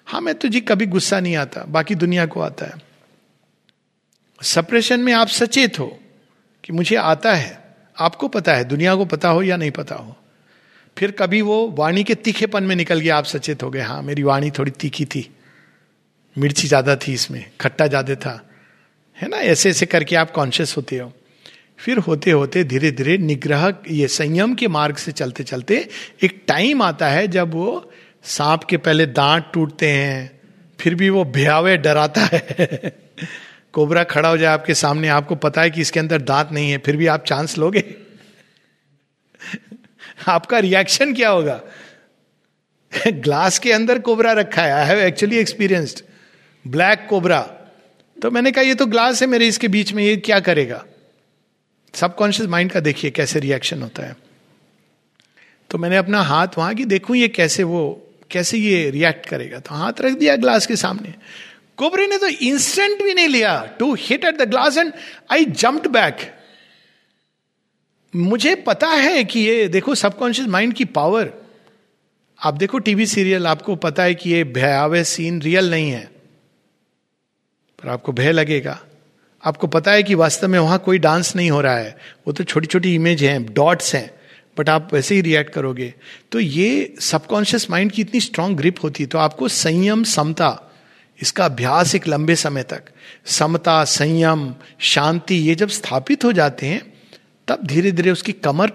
हाँ 0.07 0.21
मैं 0.21 0.35
तो 0.35 0.49
जी 0.49 0.61
कभी 0.61 0.87
गुस्सा 0.87 1.21
नहीं 1.21 1.37
आता, 1.37 1.65
बाकी 1.69 1.95
दुनिया 1.95 2.27
को 2.27 2.41
आता 2.41 2.67
है। 2.67 2.75
सप्रेशन 4.43 5.01
में 5.01 5.13
आप 5.13 5.29
सचेत 5.29 5.79
हो 5.79 5.99
कि 6.65 6.73
मुझे 6.73 6.97
आता 6.97 7.35
है, 7.35 7.59
आपको 7.97 8.29
पता 8.29 8.55
है, 8.55 8.65
दुनिया 8.65 8.95
को 8.95 9.05
पता 9.05 9.29
हो 9.29 9.43
या 9.43 9.57
नहीं 9.57 9.71
पता 9.71 9.95
हो। 9.95 10.17
फिर 10.99 11.11
कभी 11.11 11.41
वो 11.43 11.75
वाणी 11.79 12.03
के 12.05 12.15
तीखेपन 12.15 12.65
में 12.65 12.75
निकल 12.77 13.01
गया, 13.01 13.17
आप 13.17 13.25
सचेत 13.25 13.63
हो 13.63 13.71
गए 13.71 13.81
हाँ 13.81 14.03
मेरी 14.03 14.23
वाणी 14.23 14.51
थोड़ी 14.51 14.71
तीखी 14.71 15.05
थी। 15.05 15.29
मिर्ची 16.37 16.69
ज़्यादा 16.69 16.97
थी 16.97 17.13
इसमें, 17.13 17.45
खट्टा 17.61 17.87
ज़्यादा 17.87 18.15
था। 18.15 18.49
है 19.19 19.29
ना, 19.29 19.37
ऐसे 19.37 19.71
ऐसे 19.71 19.87
करके 19.87 20.17
आप 20.17 20.31
कॉन्शियस 20.31 20.77
होते 20.77 20.99
हो। 20.99 21.13
फिर 21.79 21.99
होते 21.99 22.31
होते 22.31 22.65
धीरे 22.65 22.91
धीरे 22.91 23.17
निग्रह, 23.19 23.75
ये 23.91 24.09
संयम 24.09 24.55
के 24.55 24.69
मार्ग 24.69 24.97
से 24.97 25.13
चलते 25.13 25.45
चलते 25.45 25.89
एक 26.25 26.43
टाइम 26.49 26.83
आता 26.83 27.09
है 27.09 27.29
जब 27.29 27.55
वो 27.55 27.91
सांप 28.25 28.65
के 28.65 28.77
पहले 28.77 29.07
दांत 29.07 29.51
टूटते 29.55 29.91
हैं, 29.91 30.41
फिर 30.81 30.95
भी 30.95 31.11
वो 31.11 31.25
भयावे 31.25 31.77
डराता 31.77 32.29
है। 32.33 32.93
कोबरा 33.73 34.05
खड़ा 34.05 34.29
हो 34.29 34.37
जाए 34.37 34.53
आपके 34.53 34.75
सामने, 34.75 35.09
आपको 35.09 35.35
पता 35.35 35.63
है 35.63 35.71
कि 35.71 35.81
इसके 35.81 36.01
अंदर 36.01 36.23
दांत 36.23 36.53
नहीं 36.53 36.71
है, 36.71 36.79
फिर 36.79 36.97
भी 36.97 37.07
आप 37.07 37.25
चांस 37.25 37.59
लोगे। 37.59 38.08
आपका 40.27 40.59
रिएक्शन 40.59 41.15
क्या 41.15 41.29
होगा? 41.29 41.61
ग्लास 43.09 43.59
के 43.59 43.73
अंदर 43.73 43.99
कोबरा 43.99 44.33
रखा 44.33 44.63
है। 44.63 44.73
I 44.73 44.87
have 44.87 44.99
actually 44.99 45.37
experienced 45.37 46.01
black 46.67 47.07
cobra 47.11 47.55
तो 48.23 48.31
मैंने 48.31 48.53
कहा, 48.53 48.63
ये 48.63 48.75
तो 48.75 48.87
ग्लास 48.87 49.23
है 49.23 49.29
मेरे 49.29 49.49
इसके 49.49 49.69
बीच 49.69 49.93
में, 49.93 50.05
ये 50.05 50.17
क्या 50.17 50.41
करेगा? 50.41 50.85
सबकॉन्शियस 51.95 52.49
माइंड 52.49 52.71
का 52.73 52.81
देखिए 52.81 53.11
कैसे 53.11 53.41
रिएक्शन 53.41 53.83
होता 53.83 54.03
है। 54.03 54.17
तो 55.71 55.79
मैंने 55.79 55.97
अपना 55.97 56.23
हाथ 56.23 56.49
वहाँ 56.59 56.75
की 56.75 56.85
देखूँ 56.85 57.17
ये 57.17 57.29
कैसे 57.29 57.63
वो, 57.63 58.11
कैसे 58.31 58.59
ये 58.59 58.91
रिएक्ट 58.91 59.27
करेगा। 59.27 59.59
तो 59.59 59.75
हाथ 59.75 59.93
रख 60.01 60.13
दिया 60.13 60.37
ग्लास 60.37 60.67
के 60.67 60.77
सामने। 60.77 61.15
कोबरे 61.77 62.07
ने 62.07 62.19
तो 62.19 62.27
इंस्टेंट 62.27 63.03
भी 63.03 63.15
नहीं 63.15 63.29
लिया। 63.29 63.77
To 63.79 63.95
hit 63.95 64.25
at 64.25 64.39
the 64.39 64.49
glass 64.49 64.77
and 64.79 64.93
I 65.33 65.45
jumped 65.45 65.87
back 65.87 66.38
मुझे 68.17 68.55
पता 68.55 68.89
है 68.89 69.25
कि 69.25 69.41
ये 69.41 69.69
देखो 69.69 69.95
सबकॉन्शियस 69.95 70.49
माइंड 70.49 70.75
की 70.75 70.85
पावर 70.85 71.33
आप 72.45 72.55
देखो 72.55 72.79
टीवी 72.79 73.07
सीरियल 73.07 73.47
आपको 73.47 73.77
पता 73.77 74.03
है 74.03 74.15
कि 74.15 74.31
ये 74.31 74.45
भयावह 74.45 75.03
सीन 75.03 75.43
रियल 75.43 75.71
नहीं 75.71 75.91
है। 75.91 76.11
पर 77.83 77.89
आपको 77.89 78.13
भय 78.13 78.33
लगेगा। 78.33 78.81
आपको 79.45 79.67
पता 79.67 79.93
है 79.93 80.03
कि 80.03 80.15
वास्तव 80.15 80.49
में 80.49 80.59
वहाँ 80.59 80.79
कोई 80.79 80.99
डांस 80.99 81.37
नहीं 81.37 81.51
हो 81.51 81.61
रहा 81.61 81.77
है। 81.77 81.99
वो 82.27 82.33
तो 82.33 82.45
छोटी 82.45 82.67
छोटी 82.67 82.95
इमेज 82.95 83.25
हैं 83.25 83.55
डॉट्स 83.55 83.95
हैं। 83.95 84.11
बट 84.59 84.69
आप 84.69 84.95
वैसे 84.95 85.15
ही 85.15 85.21
रिएक्ट 85.21 85.53
करोगे। 85.53 85.95
तो 86.33 86.41
ये 86.41 86.95
सबकॉन्शियस 87.01 87.71
माइंड 87.71 87.93
की 87.93 88.03
इतनी 88.03 88.21
स्ट्रांग 88.21 88.57
ग्रिप 88.57 88.75
होती 88.83 89.03
है 89.03 89.09
तो 89.09 89.19
आपको 89.19 89.49
संयम, 89.49 90.05
समता, 90.05 90.73
इसका 91.23 91.45
अभ्यास 91.45 91.95
एक 91.95 92.09
लंबे 92.09 92.37
समय 92.37 92.63
तक। 92.63 92.83
समता, 93.27 93.85
संयम, 93.85 94.55
शांति, 94.79 95.35
ये 95.35 95.55
जब 95.55 95.69
स्थापित 95.69 96.25
हो 96.25 96.33
जाते 96.33 96.67
हैं 96.67 96.98
तब 97.49 97.67
धीरे 97.67 97.93
धीरे 97.93 98.11
उसकी 98.11 98.33
कमर 98.33 98.73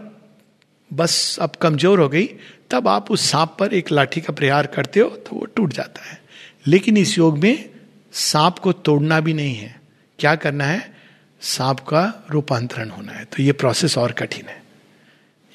बस 0.91 1.37
अब 1.41 1.55
कमज़ोर 1.61 1.99
हो 1.99 2.09
गई। 2.09 2.25
तब 2.71 2.87
आप 2.87 3.11
उस 3.11 3.29
सांप 3.31 3.55
पर 3.59 3.73
एक 3.73 3.91
लाठी 3.91 4.21
का 4.21 4.33
प्रहार 4.33 4.67
करते 4.67 4.99
हो 4.99 5.09
तो 5.09 5.35
वो 5.35 5.45
टूट 5.45 5.73
जाता 5.73 6.09
है। 6.09 6.21
लेकिन 6.67 6.97
इस 6.97 7.17
योग 7.17 7.37
में 7.37 7.69
सांप 8.13 8.59
को 8.59 8.71
तोड़ना 8.71 9.19
भी 9.19 9.33
नहीं 9.33 9.55
है। 9.55 9.81
क्या 10.19 10.35
करना 10.35 10.65
है? 10.65 10.93
सांप 11.41 11.79
का 11.79 12.27
रूपांतरण 12.31 12.89
होना 12.89 13.11
है। 13.11 13.25
तो 13.25 13.43
ये 13.43 13.51
प्रोसेस 13.51 13.97
और 13.97 14.11
कठिन 14.11 14.47
है। 14.47 14.61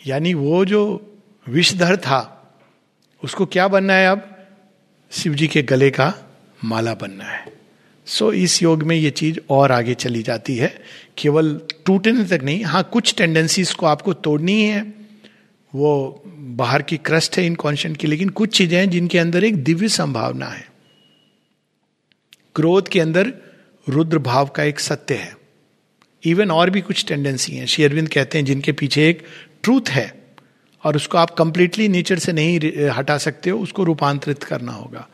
यानी 0.07 0.35
वो 0.35 0.65
जो 0.65 0.81
विषधर 1.47 1.97
था, 1.97 2.21
उसको 3.23 3.47
क्या 3.47 3.69
बनना 3.69 3.93
है 3.93 4.09
अब? 4.09 4.49
शिव 5.13 5.35
जी 5.35 5.49
के 5.49 5.63
गले 5.63 5.91
का 5.91 6.13
माला 6.65 6.95
बनना 6.95 7.25
है। 7.25 7.58
सो 8.09 8.27
so, 8.27 8.35
इस 8.35 8.63
योग 8.63 8.83
में 8.83 8.95
ये 8.97 9.11
चीज़ 9.11 9.39
और 9.51 9.73
आगे 9.73 9.95
चली 9.95 10.23
जाती 10.23 10.57
है। 10.57 10.73
केवल 11.19 11.61
टूटने 11.87 12.25
तक 12.25 12.45
नहीं 12.45 12.63
हाँ 12.65 12.83
कुछ 12.93 13.15
टेंडेंसीज 13.15 13.73
को 13.75 13.87
आपको 13.87 14.13
तोड़नी 14.15 14.61
है 14.63 14.81
वो 15.73 16.23
बाहर 16.59 16.83
की 16.83 16.97
क्रस्ट 16.97 17.37
है 17.39 17.45
इनकॉन्शियंट 17.47 17.97
की 17.97 18.07
लेकिन 18.07 18.29
कुछ 18.29 18.57
चीज़ें 18.57 18.79
हैं 18.79 18.89
जिनके 18.91 19.19
अंदर 19.19 19.45
एक 19.45 19.63
दिव्य 19.65 19.89
संभावना 19.89 20.47
है। 20.47 20.67
क्रोध 22.55 22.89
के 22.89 23.01
अंदर 23.01 23.33
रुद्र 23.87 24.19
भाव 24.19 24.47
का 24.47 24.63
एक 24.63 24.81
सत्य 24.81 25.15
है। 25.15 25.37
इवन 26.25 26.51
और 26.51 26.71
भी 26.71 26.81
कुछ 26.81 27.05
टेंडेंसी 27.07 27.53
है। 27.53 27.67
शेरविंद 27.67 28.09
कहते 28.09 28.39
हैं 28.39 28.45
जिनके 28.45 28.73
पीछे 28.73 29.09
एक 29.09 29.23
ट्रूथ 29.63 29.89
है 29.89 30.13
और 30.85 30.97
उसको 30.97 31.19
आप 31.19 31.31
कंप्लीटली 31.31 31.89
नेचर 31.89 32.19
से 32.19 32.33
नहीं 32.33 32.89
हटा 32.89 33.19
सकते 33.19 33.51
हो 33.51 33.59
उसको 33.59 33.85
रूपांतरित 33.85 34.43
करना 34.43 34.73
होगा। 34.73 35.09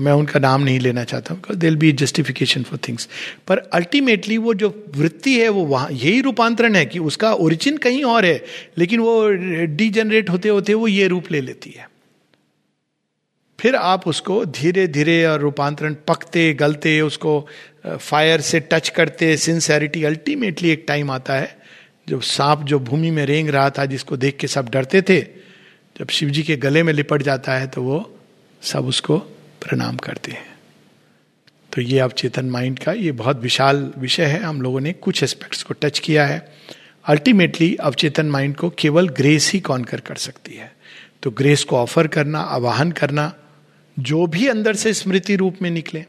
मैं 0.00 0.12
उनका 0.12 0.40
नाम 0.40 0.62
नहीं 0.62 0.80
लेना 0.80 1.04
चाहता 1.04 1.34
हूँ 1.34 1.56
दिल 1.56 1.76
बी 1.76 1.92
जस्टिफिकेशन 1.94 2.62
फॉर 2.62 2.78
थिंग्स 2.88 3.08
पर 3.46 3.58
अल्टीमेटली 3.74 4.38
वो 4.38 4.54
जो 4.54 4.68
वृत्ति 4.96 5.38
है, 5.40 5.48
वो 5.48 5.64
वहाँ, 5.64 5.90
यही 5.90 6.20
रूपांतरण 6.20 6.74
है 6.74 6.84
कि 6.86 6.98
उसका 7.00 7.32
ओरिजिन 7.34 7.76
कहीं 7.78 8.02
और 8.04 8.24
है, 8.24 8.44
लेकिन 8.78 9.00
वो 9.00 9.28
डीजनरेट 9.76 10.30
होते 10.30 10.48
होते 10.48 10.74
वो 10.74 10.88
ये 10.88 11.06
रूप 11.08 11.30
ले 11.32 11.40
लेती 11.40 11.70
है। 11.70 11.88
फिर 13.58 13.74
आप 13.74 14.06
उसको 14.08 14.44
धीरे 14.44 14.86
धीरे 14.86 15.24
और 15.26 15.40
रूपांतरण 15.40 15.94
पकते, 16.08 16.52
गलते, 16.54 17.00
उसको 17.00 17.46
फायर 17.86 18.40
से 18.40 18.60
टच 18.72 18.88
करते 18.88 19.36
सिंसेरिटी 19.36 20.04
अल्टीमेटली 20.04 20.70
एक 20.70 20.84
टाइम 20.88 21.10
आता 21.10 21.34
है 21.34 21.56
जो 22.08 22.20
सांप 22.20 22.62
जो 22.64 22.78
भूमि 22.80 23.10
में 23.10 23.24
रेंग 23.26 23.48
रहा 23.48 23.70
था, 23.70 23.84
जिसको 23.86 24.16
देख 24.16 24.36
के 24.36 24.46
सब 24.46 24.68
डरते 24.68 25.02
थे, 25.02 25.20
जब 25.96 26.08
शिव 26.08 26.28
जी 26.28 26.42
के 26.42 26.56
गले 26.56 26.82
में 26.82 26.92
लिपट 26.92 27.22
जाता 27.22 27.54
है 27.54 27.66
तो 27.66 27.82
वो 27.82 27.98
सब 28.62 28.86
उसको 28.86 29.22
प्रणाम 29.62 29.96
करते 29.96 30.32
हैं। 30.32 30.58
तो 31.72 31.80
ये 31.80 31.98
अब 31.98 32.12
चेतन 32.12 32.46
माइंड 32.46 32.78
का 32.78 32.92
ये 32.92 33.12
बहुत 33.12 33.40
विशाल 33.40 33.92
विषय 33.98 34.24
है। 34.24 34.40
हम 34.40 34.62
लोगों 34.62 34.80
ने 34.80 34.92
कुछ 34.92 35.22
एस्पेक्ट्स 35.22 35.62
को 35.62 35.74
टच 35.74 35.98
किया 35.98 36.26
है। 36.26 36.56
अल्टीमेटली 37.04 37.76
अवचेतन 37.76 38.26
माइंड 38.26 38.56
को 38.56 38.70
केवल 38.70 39.08
ग्रेस 39.08 39.52
ही 39.52 39.60
कॉन्कर 39.60 40.00
कर 40.00 40.14
सकती 40.14 40.54
है? 40.54 40.76
तो 41.22 41.30
ग्रेस 41.30 41.64
को 41.64 41.76
ऑफ़र 41.76 42.06
करना, 42.06 42.40
आवाहन 42.40 42.92
करना, 42.92 43.34
जो 43.98 44.26
भी 44.26 44.46
अंदर 44.46 44.74
से 44.74 44.94
स्मृति 44.94 45.36
रूप 45.36 45.56
में 45.62 45.70
निकले, 45.70 46.04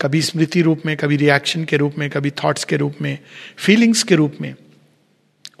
कभी 0.00 0.22
स्मृति 0.22 0.62
रूप 0.62 0.82
में, 0.86 0.96
कभी 0.96 1.16
रिएक्शन 1.16 1.64
के 1.64 1.76
रूप 1.76 1.94
में, 1.98 2.10
कभी 2.10 2.30
थॉट्स 2.30 2.64
के 2.64 2.76
रूप 2.76 2.94
में 3.02 3.18
फीलिंग्स 3.56 4.02
के 4.02 4.14
रूप 4.14 4.36
में, 4.40 4.54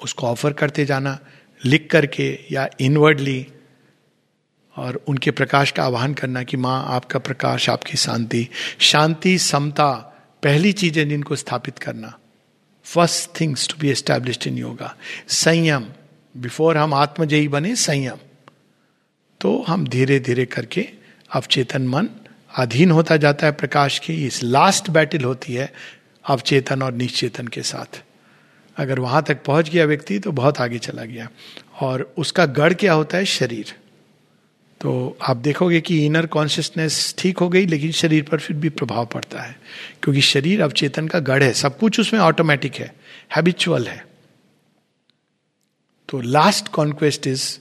उसको 0.04 0.26
ऑफ़र 0.26 0.52
करते 0.52 0.84
जाना, 0.84 1.18
लिख 1.64 1.88
करके 1.90 2.38
या 2.52 2.68
इनवर्डली 2.80 3.46
और 4.76 5.04
उनके 5.08 5.30
प्रकाश 5.30 5.70
का 5.70 5.84
आह्वान 5.84 6.14
करना 6.14 6.42
कि 6.42 6.56
माँ, 6.56 6.84
आपका 6.88 7.18
प्रकाश, 7.18 7.70
आपकी 7.70 7.96
शांति। 7.96 8.48
शांति, 8.78 9.38
समता, 9.38 9.92
पहली 10.42 10.72
चीज़ें 10.72 11.08
जिनको 11.08 11.36
स्थापित 11.36 11.78
करना। 11.78 12.18
First 12.84 13.40
things 13.40 13.68
to 13.68 13.74
be 13.80 13.90
established 13.90 14.46
in 14.46 14.58
yoga 14.58 14.96
संयम। 15.28 15.84
बिफोर 16.36 16.76
हम 16.76 16.94
आत्मजयी 16.94 17.48
बने, 17.48 17.76
संयम। 17.76 18.18
तो 19.40 19.64
हम 19.68 19.86
धीरे 19.86 20.20
धीरे 20.20 20.46
करके 20.46 20.88
अवचेतन 21.32 21.88
मन 21.88 22.08
अधीन 22.58 22.90
होता 22.90 23.16
जाता 23.16 23.46
है 23.46 23.52
प्रकाश 23.52 23.98
की। 23.98 24.26
इस 24.26 24.42
लास्ट 24.42 24.90
बैटल 24.90 25.24
होती 25.24 25.54
है 25.54 25.72
अवचेतन 26.24 26.82
और 26.82 26.92
निश्चेतन 26.92 27.48
के 27.48 27.62
साथ। 27.62 28.02
अगर 28.76 28.98
वहाँ 28.98 29.22
तक 29.22 29.44
पहुँच 29.44 29.70
गया 29.70 29.84
व्यक्ति 29.84 30.18
तो 30.18 30.32
बहुत 30.32 30.60
आगे 30.60 30.78
चला 30.78 31.04
गया। 31.04 31.28
और 31.80 32.14
उसका 32.18 32.46
गढ़ 32.46 32.72
क्या 32.72 32.92
होता 32.92 33.18
है? 33.18 33.24
शरीर। 33.24 33.74
तो 34.80 35.18
आप 35.22 35.36
देखोगे 35.36 35.80
कि 35.80 36.06
इनर 36.06 36.26
कॉन्शियसनेस 36.26 37.14
ठीक 37.18 37.38
हो 37.38 37.48
गई, 37.48 37.66
लेकिन 37.66 37.92
शरीर 37.92 38.22
पर 38.22 38.40
फिर 38.40 38.56
भी 38.56 38.68
प्रभाव 38.68 39.06
पड़ता 39.06 39.40
है। 39.40 39.60
क्योंकि 40.02 40.20
शरीर 40.20 40.62
अवचेतन 40.62 41.08
का 41.08 41.18
गढ़ 41.18 41.42
है, 41.42 41.52
सब 41.52 41.78
कुछ 41.78 42.00
उसमें 42.00 42.20
ऑटोमेटिक 42.20 42.74
है 42.74 42.94
हैबिचुअल 43.36 43.88
है। 43.88 44.06
तो 46.08 46.20
लास्ट 46.20 46.68
कॉन्क्वेस्ट 46.68 47.26
इज़ 47.26 47.58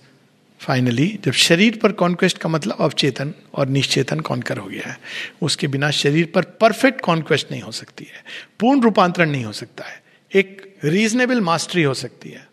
फाइनली 0.60 1.19
जब 1.25 1.32
शरीर 1.32 1.80
पर 1.84 1.91
कॉन्क्वेस्ट 1.91 2.38
का 2.38 2.49
मतलब 2.49 2.77
अवचेतन 2.80 3.34
और 3.53 3.67
निश्चेतन 3.67 4.19
कॉन्कर 4.19 4.58
हो 4.58 4.67
गया 4.67 4.89
है, 4.89 4.99
उसके 5.41 5.67
बिना 5.67 5.91
शरीर 5.91 6.32
पर 6.36 6.43
परफेक्ट 6.43 7.01
कॉन्क्वेस्ट 7.01 7.51
नहीं 7.51 7.62
हो 7.62 7.71
सकती 7.71 8.03
है, 8.03 8.23
पूर्ण 8.60 8.82
रूपांतरण 8.82 9.30
नहीं 9.30 9.45
हो 9.45 9.51
सकता 9.51 9.86
है, 9.86 10.03
एक 10.36 10.75
रीजनेबल 10.84 11.41
मास्टरी 11.41 11.84
हो 11.84 11.93
सकती 11.93 12.30
है। 12.30 12.47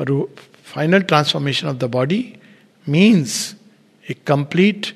पर 0.00 0.34
final 0.64 1.02
transformation 1.02 1.68
of 1.68 1.76
the 1.76 1.84
body 1.84 2.34
means 2.86 3.54
a 4.08 4.14
complete 4.14 4.92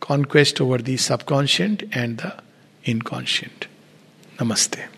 conquest 0.00 0.60
over 0.60 0.78
the 0.78 0.96
subconscious 0.96 1.78
and 1.92 2.18
the 2.18 2.34
inconscient. 2.84 3.66
Namaste. 4.38 4.93